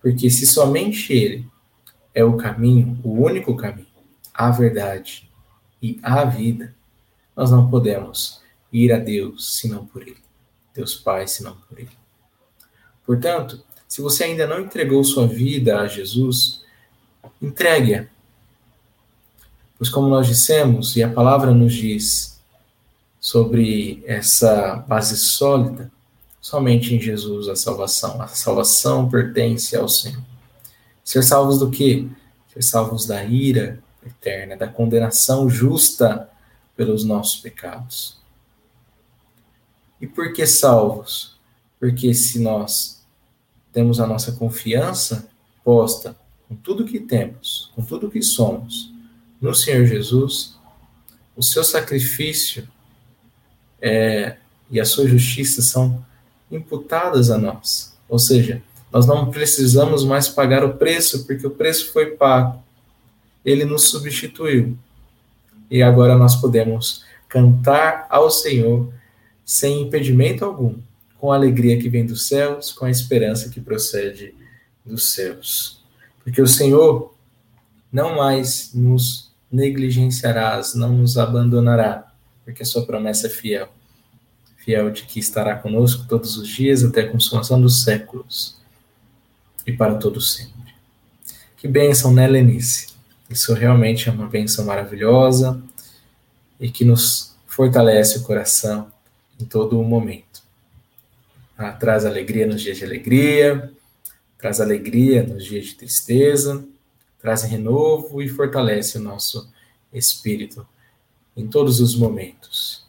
Porque 0.00 0.30
se 0.30 0.46
somente 0.46 1.12
Ele 1.12 1.46
é 2.14 2.24
o 2.24 2.36
caminho, 2.36 2.98
o 3.02 3.12
único 3.22 3.56
caminho, 3.56 3.86
a 4.34 4.50
verdade 4.50 5.30
e 5.82 5.98
a 6.02 6.24
vida, 6.24 6.74
nós 7.36 7.50
não 7.50 7.70
podemos 7.70 8.40
ir 8.72 8.92
a 8.92 8.98
Deus 8.98 9.58
senão 9.58 9.86
por 9.86 10.02
Ele. 10.02 10.18
Deus 10.74 10.94
Pai 10.94 11.26
senão 11.26 11.56
por 11.68 11.78
Ele. 11.78 11.90
Portanto, 13.04 13.62
se 13.88 14.00
você 14.00 14.24
ainda 14.24 14.46
não 14.46 14.60
entregou 14.60 15.02
sua 15.02 15.26
vida 15.26 15.80
a 15.80 15.88
Jesus, 15.88 16.59
entregue-a. 17.40 18.06
Pois, 19.78 19.88
como 19.88 20.08
nós 20.08 20.26
dissemos, 20.26 20.94
e 20.96 21.02
a 21.02 21.10
palavra 21.10 21.52
nos 21.52 21.72
diz 21.72 22.38
sobre 23.18 24.02
essa 24.06 24.76
base 24.86 25.16
sólida, 25.16 25.90
somente 26.40 26.94
em 26.94 27.00
Jesus 27.00 27.48
a 27.48 27.56
salvação. 27.56 28.20
A 28.20 28.26
salvação 28.26 29.08
pertence 29.08 29.76
ao 29.76 29.88
Senhor. 29.88 30.22
Ser 31.04 31.22
salvos 31.22 31.58
do 31.58 31.70
quê? 31.70 32.06
Ser 32.52 32.62
salvos 32.62 33.06
da 33.06 33.24
ira 33.24 33.82
eterna, 34.04 34.56
da 34.56 34.68
condenação 34.68 35.48
justa 35.48 36.28
pelos 36.76 37.04
nossos 37.04 37.40
pecados. 37.40 38.18
E 40.00 40.06
por 40.06 40.32
que 40.32 40.46
salvos? 40.46 41.38
Porque 41.78 42.14
se 42.14 42.38
nós 42.38 43.02
temos 43.72 44.00
a 44.00 44.06
nossa 44.06 44.32
confiança 44.32 45.28
posta 45.62 46.16
com 46.50 46.56
tudo 46.56 46.84
que 46.84 46.98
temos, 46.98 47.70
com 47.76 47.82
tudo 47.82 48.10
que 48.10 48.20
somos, 48.20 48.92
no 49.40 49.54
Senhor 49.54 49.86
Jesus, 49.86 50.58
o 51.36 51.44
seu 51.44 51.62
sacrifício 51.62 52.66
é, 53.80 54.36
e 54.68 54.80
a 54.80 54.84
sua 54.84 55.06
justiça 55.06 55.62
são 55.62 56.04
imputadas 56.50 57.30
a 57.30 57.38
nós. 57.38 57.96
Ou 58.08 58.18
seja, 58.18 58.60
nós 58.92 59.06
não 59.06 59.30
precisamos 59.30 60.02
mais 60.04 60.28
pagar 60.28 60.64
o 60.64 60.74
preço, 60.74 61.24
porque 61.24 61.46
o 61.46 61.52
preço 61.52 61.92
foi 61.92 62.16
pago. 62.16 62.60
Ele 63.44 63.64
nos 63.64 63.88
substituiu. 63.88 64.76
E 65.70 65.84
agora 65.84 66.18
nós 66.18 66.34
podemos 66.34 67.04
cantar 67.28 68.08
ao 68.10 68.28
Senhor 68.28 68.92
sem 69.44 69.82
impedimento 69.82 70.44
algum, 70.44 70.74
com 71.16 71.30
a 71.30 71.36
alegria 71.36 71.78
que 71.78 71.88
vem 71.88 72.04
dos 72.04 72.26
céus, 72.26 72.72
com 72.72 72.86
a 72.86 72.90
esperança 72.90 73.48
que 73.50 73.60
procede 73.60 74.34
dos 74.84 75.12
céus. 75.12 75.79
Porque 76.22 76.40
o 76.40 76.46
Senhor 76.46 77.14
não 77.92 78.16
mais 78.16 78.72
nos 78.74 79.30
negligenciarás, 79.50 80.74
não 80.74 80.92
nos 80.92 81.18
abandonará, 81.18 82.12
porque 82.44 82.62
a 82.62 82.66
sua 82.66 82.86
promessa 82.86 83.26
é 83.26 83.30
fiel. 83.30 83.68
Fiel 84.56 84.90
de 84.90 85.02
que 85.02 85.18
estará 85.18 85.56
conosco 85.56 86.06
todos 86.08 86.36
os 86.36 86.48
dias 86.48 86.84
até 86.84 87.02
a 87.02 87.10
consumação 87.10 87.60
dos 87.60 87.82
séculos 87.82 88.58
e 89.66 89.72
para 89.72 89.96
todo 89.96 90.20
sempre. 90.20 90.74
Que 91.56 91.66
bênção, 91.66 92.12
né, 92.12 92.26
Lenice? 92.26 92.88
Isso 93.28 93.52
realmente 93.54 94.08
é 94.08 94.12
uma 94.12 94.26
bênção 94.26 94.64
maravilhosa 94.64 95.60
e 96.58 96.70
que 96.70 96.84
nos 96.84 97.36
fortalece 97.46 98.18
o 98.18 98.22
coração 98.22 98.90
em 99.40 99.44
todo 99.44 99.80
o 99.80 99.84
momento. 99.84 100.42
Ah, 101.56 101.72
traz 101.72 102.04
alegria 102.04 102.46
nos 102.46 102.62
dias 102.62 102.78
de 102.78 102.84
alegria, 102.84 103.72
traz 104.40 104.60
alegria 104.60 105.22
nos 105.22 105.44
dias 105.44 105.66
de 105.66 105.74
tristeza, 105.74 106.64
traz 107.20 107.42
renovo 107.42 108.22
e 108.22 108.28
fortalece 108.28 108.98
o 108.98 109.02
nosso 109.02 109.48
espírito 109.92 110.66
em 111.36 111.46
todos 111.46 111.80
os 111.80 111.94
momentos. 111.94 112.84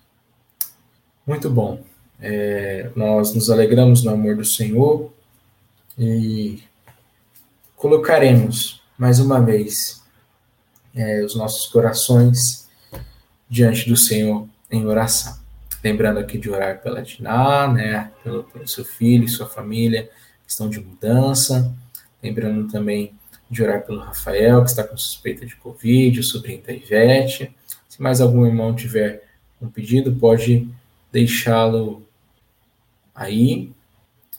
Muito 1.25 1.49
bom. 1.49 1.83
É, 2.19 2.89
nós 2.95 3.33
nos 3.33 3.49
alegramos 3.49 4.03
no 4.03 4.11
amor 4.11 4.35
do 4.35 4.45
Senhor 4.45 5.11
e 5.97 6.63
colocaremos 7.75 8.81
mais 8.97 9.19
uma 9.19 9.41
vez 9.41 10.01
é, 10.95 11.23
os 11.23 11.35
nossos 11.35 11.67
corações 11.67 12.69
diante 13.49 13.89
do 13.89 13.97
Senhor 13.97 14.47
em 14.69 14.85
oração. 14.85 15.39
Lembrando 15.83 16.19
aqui 16.19 16.37
de 16.37 16.49
orar 16.49 16.81
pela 16.81 17.01
Diná, 17.01 17.67
né, 17.67 18.11
pelo, 18.23 18.43
pelo 18.45 18.67
seu 18.67 18.85
filho 18.85 19.27
sua 19.27 19.47
família, 19.47 20.09
questão 20.51 20.69
de 20.69 20.81
mudança. 20.81 21.73
Lembrando 22.21 22.69
também 22.69 23.13
de 23.49 23.63
orar 23.63 23.85
pelo 23.85 24.01
Rafael, 24.01 24.61
que 24.61 24.69
está 24.69 24.83
com 24.83 24.97
suspeita 24.97 25.45
de 25.45 25.55
Covid, 25.55 26.19
o 26.19 26.23
sobrinho 26.23 26.61
da 26.61 26.73
Ivete. 26.73 27.55
Se 27.87 28.01
mais 28.01 28.19
algum 28.19 28.45
irmão 28.45 28.75
tiver 28.75 29.23
um 29.61 29.69
pedido, 29.69 30.13
pode 30.13 30.67
deixá-lo 31.09 32.05
aí. 33.15 33.71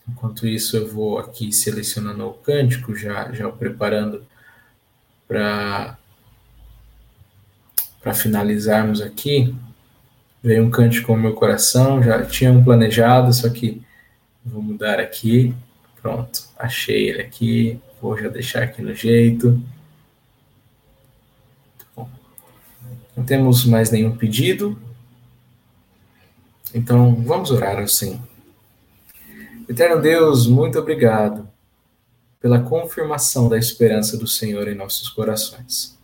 Enquanto 0.07 0.47
isso, 0.47 0.77
eu 0.77 0.87
vou 0.87 1.19
aqui 1.19 1.51
selecionando 1.51 2.27
o 2.27 2.35
cântico, 2.35 2.95
já, 2.95 3.33
já 3.33 3.51
preparando 3.51 4.27
para 5.27 5.97
finalizarmos 8.13 9.01
aqui. 9.01 9.55
Veio 10.43 10.65
um 10.65 10.71
cântico 10.71 11.13
no 11.13 11.23
meu 11.23 11.35
coração, 11.35 12.03
já 12.03 12.23
tinha 12.27 12.53
um 12.53 12.63
planejado, 12.63 13.33
só 13.33 13.49
que 13.49 13.81
vou 14.45 14.61
mudar 14.61 15.01
aqui. 15.01 15.55
Pronto, 16.03 16.49
achei 16.59 17.09
ele 17.09 17.23
aqui. 17.23 17.81
Vou 18.01 18.19
já 18.19 18.29
deixar 18.29 18.65
aqui 18.65 18.83
no 18.83 18.93
jeito. 18.93 19.63
Bom, 21.95 22.11
não 23.17 23.25
temos 23.25 23.65
mais 23.65 23.93
nenhum 23.93 24.17
pedido. 24.17 24.77
Então, 26.75 27.15
vamos 27.15 27.53
orar 27.53 27.79
assim. 27.79 28.21
Eterno 29.69 30.03
Deus, 30.03 30.49
muito 30.49 30.79
obrigado 30.79 31.49
pela 32.41 32.61
confirmação 32.61 33.49
da 33.49 33.57
esperança 33.57 34.17
do 34.19 34.27
Senhor 34.27 34.67
em 34.67 34.75
nossos 34.75 35.09
corações. 35.09 35.97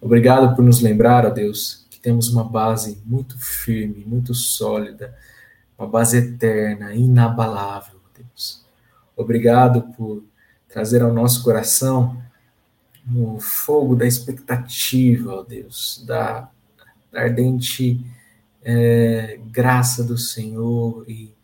Obrigado 0.00 0.56
por 0.56 0.64
nos 0.64 0.80
lembrar, 0.80 1.24
ó 1.24 1.30
Deus, 1.30 1.86
que 1.88 2.00
temos 2.00 2.28
uma 2.28 2.42
base 2.42 3.00
muito 3.06 3.38
firme, 3.38 4.04
muito 4.04 4.34
sólida, 4.34 5.16
uma 5.78 5.86
base 5.86 6.16
eterna, 6.16 6.92
inabalável, 6.92 8.00
Deus. 8.18 8.61
Obrigado 9.16 9.82
por 9.96 10.24
trazer 10.68 11.02
ao 11.02 11.12
nosso 11.12 11.42
coração 11.42 12.22
o 13.14 13.40
fogo 13.40 13.96
da 13.96 14.06
expectativa, 14.06 15.34
ó 15.34 15.42
Deus, 15.42 16.04
da, 16.06 16.48
ardente 17.12 18.04
é, 18.62 19.38
graça 19.50 20.02
do 20.02 20.16
Senhor 20.16 21.04
e 21.08 21.34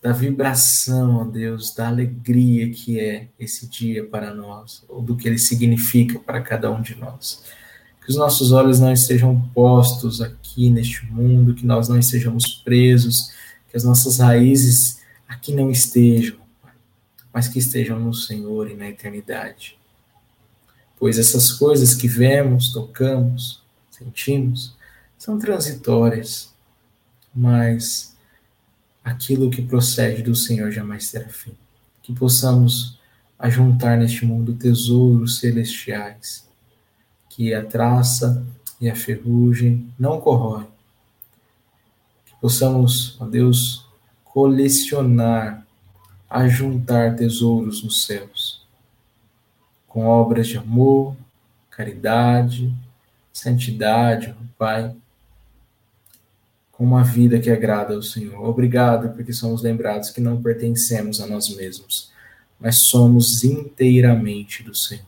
da 0.00 0.12
vibração, 0.12 1.16
ó 1.16 1.24
Deus, 1.24 1.74
da 1.74 1.88
alegria 1.88 2.70
que 2.70 3.00
é 3.00 3.28
esse 3.38 3.66
dia 3.66 4.06
para 4.06 4.32
nós, 4.32 4.84
ou 4.88 5.02
do 5.02 5.16
que 5.16 5.26
ele 5.26 5.38
significa 5.38 6.18
para 6.20 6.40
cada 6.40 6.70
um 6.70 6.80
de 6.80 6.94
nós. 6.94 7.42
Que 8.04 8.10
os 8.10 8.16
nossos 8.16 8.52
olhos 8.52 8.78
não 8.78 8.92
estejam 8.92 9.40
postos 9.52 10.20
aqui 10.20 10.70
neste 10.70 11.04
mundo, 11.06 11.54
que 11.54 11.66
nós 11.66 11.88
não 11.88 11.98
estejamos 11.98 12.62
presos, 12.64 13.32
que 13.68 13.76
as 13.76 13.84
nossas 13.84 14.18
raízes 14.18 14.97
aqui 15.28 15.52
não 15.52 15.70
estejam, 15.70 16.38
mas 17.32 17.46
que 17.46 17.58
estejam 17.58 18.00
no 18.00 18.14
Senhor 18.14 18.70
e 18.70 18.74
na 18.74 18.88
eternidade. 18.88 19.78
Pois 20.98 21.18
essas 21.18 21.52
coisas 21.52 21.94
que 21.94 22.08
vemos, 22.08 22.72
tocamos, 22.72 23.62
sentimos, 23.90 24.74
são 25.18 25.38
transitórias, 25.38 26.52
mas 27.34 28.16
aquilo 29.04 29.50
que 29.50 29.62
procede 29.62 30.22
do 30.22 30.34
Senhor 30.34 30.70
jamais 30.72 31.10
terá 31.10 31.28
fim. 31.28 31.52
Que 32.02 32.12
possamos 32.12 32.98
ajuntar 33.38 33.96
neste 33.98 34.24
mundo 34.24 34.54
tesouros 34.54 35.38
celestiais, 35.38 36.48
que 37.28 37.54
a 37.54 37.64
traça 37.64 38.44
e 38.80 38.88
a 38.88 38.96
ferrugem 38.96 39.92
não 39.98 40.20
corroem. 40.20 40.66
Que 42.26 42.34
possamos, 42.40 43.16
ó 43.20 43.26
Deus, 43.26 43.87
colecionar, 44.32 45.66
ajuntar 46.28 47.16
tesouros 47.16 47.82
nos 47.82 48.04
céus, 48.04 48.66
com 49.86 50.06
obras 50.06 50.48
de 50.48 50.56
amor, 50.56 51.16
caridade, 51.70 52.72
santidade, 53.32 54.34
Pai 54.56 54.94
com 56.78 56.84
uma 56.84 57.02
vida 57.02 57.40
que 57.40 57.50
agrada 57.50 57.94
ao 57.94 58.02
Senhor. 58.02 58.40
Obrigado, 58.48 59.12
porque 59.12 59.32
somos 59.32 59.62
lembrados 59.62 60.10
que 60.10 60.20
não 60.20 60.40
pertencemos 60.40 61.20
a 61.20 61.26
nós 61.26 61.48
mesmos, 61.56 62.12
mas 62.58 62.76
somos 62.76 63.42
inteiramente 63.42 64.62
do 64.62 64.72
Senhor. 64.72 65.04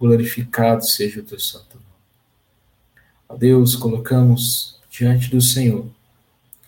Glorificado 0.00 0.82
seja 0.82 1.20
o 1.20 1.22
teu 1.22 1.38
santo 1.38 1.74
nome. 1.74 1.86
Ó 3.28 3.36
Deus, 3.36 3.76
colocamos 3.76 4.80
diante 4.90 5.30
do 5.30 5.42
Senhor 5.42 5.86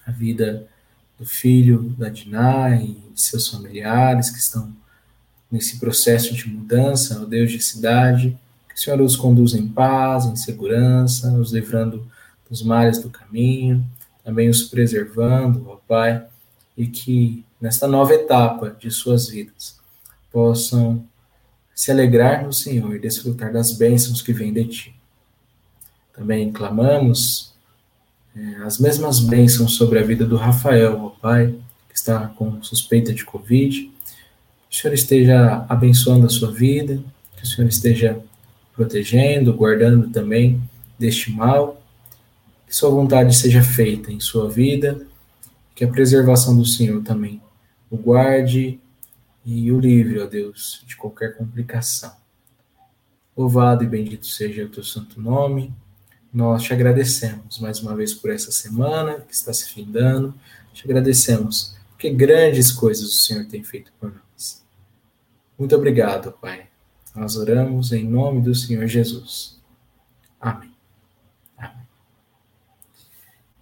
a 0.06 0.10
vida 0.10 0.68
do 1.18 1.24
filho 1.24 1.94
da 1.98 2.08
Diná 2.08 2.76
e 2.76 2.96
seus 3.14 3.48
familiares 3.48 4.30
que 4.30 4.38
estão 4.38 4.74
nesse 5.50 5.78
processo 5.78 6.34
de 6.34 6.48
mudança, 6.48 7.20
ó 7.22 7.24
Deus 7.24 7.52
de 7.52 7.60
cidade, 7.62 8.36
que 8.68 8.74
o 8.74 8.78
Senhor 8.78 9.00
os 9.00 9.14
conduza 9.14 9.56
em 9.56 9.68
paz, 9.68 10.24
em 10.24 10.34
segurança, 10.34 11.32
os 11.34 11.52
livrando 11.52 12.06
dos 12.48 12.62
males 12.62 12.98
do 12.98 13.08
caminho, 13.08 13.84
também 14.24 14.48
os 14.48 14.64
preservando, 14.64 15.64
ó 15.68 15.76
Pai, 15.76 16.26
e 16.76 16.86
que 16.86 17.44
nesta 17.60 17.86
nova 17.86 18.12
etapa 18.14 18.76
de 18.78 18.90
suas 18.90 19.28
vidas 19.28 19.78
possam 20.32 21.06
se 21.72 21.90
alegrar 21.90 22.44
no 22.44 22.52
Senhor 22.52 22.94
e 22.94 22.98
desfrutar 23.00 23.52
das 23.52 23.72
bênçãos 23.72 24.20
que 24.20 24.32
vêm 24.32 24.52
de 24.52 24.64
Ti. 24.64 25.00
Também 26.12 26.52
clamamos 26.52 27.53
as 28.64 28.78
mesmas 28.78 29.20
bênçãos 29.20 29.76
sobre 29.76 29.98
a 29.98 30.02
vida 30.02 30.24
do 30.24 30.36
Rafael, 30.36 31.00
ó 31.00 31.10
Pai, 31.10 31.54
que 31.88 31.96
está 31.96 32.28
com 32.28 32.62
suspeita 32.62 33.12
de 33.12 33.24
Covid. 33.24 33.90
Que 34.68 34.76
o 34.76 34.80
Senhor 34.80 34.94
esteja 34.94 35.64
abençoando 35.68 36.26
a 36.26 36.30
sua 36.30 36.50
vida, 36.50 37.02
que 37.36 37.44
o 37.44 37.46
Senhor 37.46 37.68
esteja 37.68 38.20
protegendo, 38.74 39.52
guardando 39.54 40.10
também 40.10 40.60
deste 40.98 41.30
mal 41.30 41.80
que 42.66 42.78
sua 42.78 42.90
vontade 42.90 43.36
seja 43.36 43.62
feita 43.62 44.10
em 44.10 44.18
sua 44.18 44.50
vida, 44.50 45.06
que 45.76 45.84
a 45.84 45.88
preservação 45.88 46.56
do 46.56 46.66
Senhor 46.66 47.02
também 47.04 47.40
o 47.88 47.96
guarde 47.96 48.80
e 49.44 49.70
o 49.70 49.78
livre, 49.78 50.20
ó 50.20 50.26
Deus, 50.26 50.82
de 50.84 50.96
qualquer 50.96 51.36
complicação. 51.36 52.12
Louvado 53.36 53.84
e 53.84 53.86
bendito 53.86 54.26
seja 54.26 54.64
o 54.64 54.68
teu 54.68 54.82
santo 54.82 55.20
nome. 55.20 55.72
Nós 56.34 56.64
te 56.64 56.72
agradecemos 56.72 57.60
mais 57.60 57.78
uma 57.78 57.94
vez 57.94 58.12
por 58.12 58.28
essa 58.28 58.50
semana 58.50 59.20
que 59.20 59.32
está 59.32 59.52
se 59.52 59.70
findando. 59.70 60.34
Te 60.72 60.84
agradecemos 60.84 61.76
porque 61.90 62.10
grandes 62.10 62.72
coisas 62.72 63.04
o 63.04 63.20
Senhor 63.20 63.44
tem 63.46 63.62
feito 63.62 63.92
por 64.00 64.12
nós. 64.12 64.64
Muito 65.56 65.76
obrigado, 65.76 66.32
Pai. 66.32 66.66
Nós 67.14 67.36
oramos 67.36 67.92
em 67.92 68.02
nome 68.02 68.40
do 68.40 68.52
Senhor 68.52 68.84
Jesus. 68.88 69.60
Amém. 70.40 70.72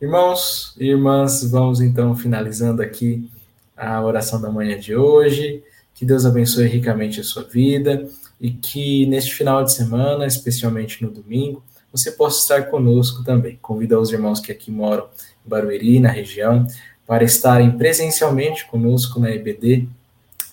Irmãos 0.00 0.74
e 0.80 0.86
irmãs, 0.86 1.44
vamos 1.44 1.82
então 1.82 2.16
finalizando 2.16 2.80
aqui 2.80 3.30
a 3.76 4.00
oração 4.00 4.40
da 4.40 4.50
manhã 4.50 4.78
de 4.78 4.96
hoje. 4.96 5.62
Que 5.94 6.06
Deus 6.06 6.24
abençoe 6.24 6.68
ricamente 6.68 7.20
a 7.20 7.24
sua 7.24 7.42
vida 7.42 8.08
e 8.40 8.50
que 8.50 9.04
neste 9.04 9.34
final 9.34 9.62
de 9.62 9.74
semana, 9.74 10.26
especialmente 10.26 11.04
no 11.04 11.10
domingo, 11.10 11.62
você 11.92 12.12
possa 12.12 12.40
estar 12.40 12.70
conosco 12.70 13.22
também. 13.22 13.58
Convido 13.60 14.00
os 14.00 14.10
irmãos 14.10 14.40
que 14.40 14.50
aqui 14.50 14.70
moram 14.70 15.08
em 15.44 15.48
Barueri, 15.48 16.00
na 16.00 16.10
região, 16.10 16.66
para 17.06 17.22
estarem 17.22 17.76
presencialmente 17.76 18.66
conosco 18.66 19.20
na 19.20 19.30
EBD, 19.30 19.88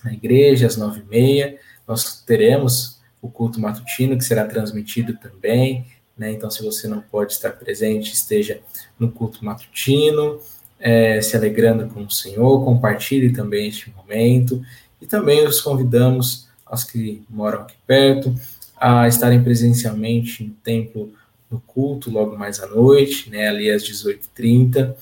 na 0.04 0.12
igreja, 0.12 0.66
às 0.66 0.76
nove 0.76 1.00
e 1.00 1.10
meia. 1.10 1.58
Nós 1.88 2.22
teremos 2.22 3.00
o 3.22 3.28
culto 3.28 3.60
matutino, 3.60 4.16
que 4.16 4.24
será 4.24 4.44
transmitido 4.44 5.16
também 5.16 5.86
né? 6.20 6.30
Então, 6.32 6.50
se 6.50 6.62
você 6.62 6.86
não 6.86 7.00
pode 7.00 7.32
estar 7.32 7.52
presente, 7.52 8.12
esteja 8.12 8.60
no 8.98 9.10
culto 9.10 9.42
matutino, 9.42 10.38
é, 10.78 11.18
se 11.22 11.34
alegrando 11.34 11.88
com 11.88 12.02
o 12.02 12.10
Senhor, 12.10 12.62
compartilhe 12.62 13.32
também 13.32 13.68
este 13.68 13.90
momento. 13.90 14.62
E 15.00 15.06
também 15.06 15.46
os 15.46 15.62
convidamos, 15.62 16.46
aos 16.66 16.84
que 16.84 17.22
moram 17.26 17.62
aqui 17.62 17.74
perto, 17.86 18.34
a 18.78 19.08
estarem 19.08 19.42
presencialmente 19.42 20.44
no 20.44 20.50
templo 20.62 21.10
no 21.50 21.60
culto 21.60 22.10
logo 22.10 22.36
mais 22.36 22.60
à 22.60 22.66
noite, 22.66 23.28
né, 23.28 23.48
ali 23.48 23.70
às 23.70 23.82
18h30, 23.82 24.94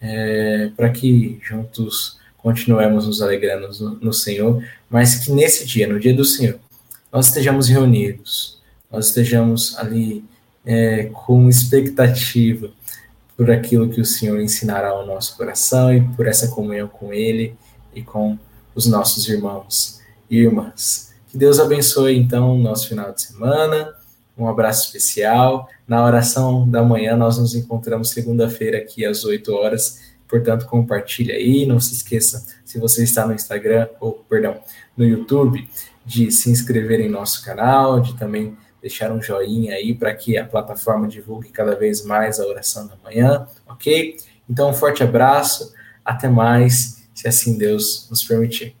é, 0.00 0.70
para 0.76 0.90
que 0.90 1.38
juntos 1.42 2.18
continuemos 2.38 3.06
nos 3.06 3.22
alegrando 3.22 3.68
no, 3.80 3.90
no 3.96 4.12
Senhor, 4.12 4.62
mas 4.90 5.16
que 5.16 5.30
nesse 5.30 5.66
dia, 5.66 5.86
no 5.86 5.98
dia 5.98 6.14
do 6.14 6.24
Senhor, 6.24 6.58
nós 7.12 7.26
estejamos 7.26 7.68
reunidos, 7.68 8.60
nós 8.90 9.06
estejamos 9.06 9.78
ali 9.78 10.24
é, 10.64 11.04
com 11.12 11.48
expectativa 11.48 12.70
por 13.36 13.50
aquilo 13.50 13.88
que 13.88 14.00
o 14.00 14.04
Senhor 14.04 14.40
ensinará 14.40 14.88
ao 14.88 15.06
nosso 15.06 15.36
coração 15.36 15.94
e 15.94 16.00
por 16.14 16.26
essa 16.26 16.48
comunhão 16.48 16.88
com 16.88 17.12
Ele 17.12 17.56
e 17.94 18.02
com 18.02 18.38
os 18.74 18.86
nossos 18.86 19.28
irmãos 19.28 20.00
e 20.28 20.38
irmãs. 20.38 21.12
Que 21.28 21.38
Deus 21.38 21.58
abençoe, 21.58 22.16
então, 22.16 22.54
o 22.54 22.62
nosso 22.62 22.88
final 22.88 23.12
de 23.12 23.22
semana. 23.22 23.92
Um 24.36 24.48
abraço 24.48 24.86
especial. 24.86 25.68
Na 25.86 26.04
oração 26.04 26.68
da 26.68 26.82
manhã, 26.82 27.16
nós 27.16 27.38
nos 27.38 27.54
encontramos 27.54 28.10
segunda-feira 28.10 28.78
aqui 28.78 29.04
às 29.04 29.24
8 29.24 29.52
horas. 29.52 30.00
Portanto, 30.28 30.66
compartilhe 30.66 31.32
aí. 31.32 31.66
Não 31.66 31.78
se 31.78 31.94
esqueça, 31.94 32.44
se 32.64 32.78
você 32.78 33.04
está 33.04 33.26
no 33.26 33.34
Instagram, 33.34 33.88
ou, 34.00 34.24
perdão, 34.28 34.58
no 34.96 35.04
YouTube, 35.04 35.68
de 36.04 36.30
se 36.30 36.50
inscrever 36.50 37.00
em 37.00 37.08
nosso 37.08 37.44
canal, 37.44 38.00
de 38.00 38.16
também 38.16 38.56
deixar 38.80 39.10
um 39.12 39.22
joinha 39.22 39.74
aí 39.74 39.94
para 39.94 40.12
que 40.14 40.36
a 40.36 40.44
plataforma 40.44 41.08
divulgue 41.08 41.48
cada 41.48 41.74
vez 41.74 42.04
mais 42.04 42.38
a 42.38 42.46
oração 42.46 42.86
da 42.86 42.96
manhã, 43.02 43.46
ok? 43.66 44.16
Então, 44.48 44.68
um 44.70 44.74
forte 44.74 45.02
abraço, 45.02 45.72
Até 46.04 46.28
mais, 46.28 47.02
se 47.14 47.26
assim 47.26 47.56
Deus 47.56 48.06
nos 48.10 48.22
permitir. 48.22 48.76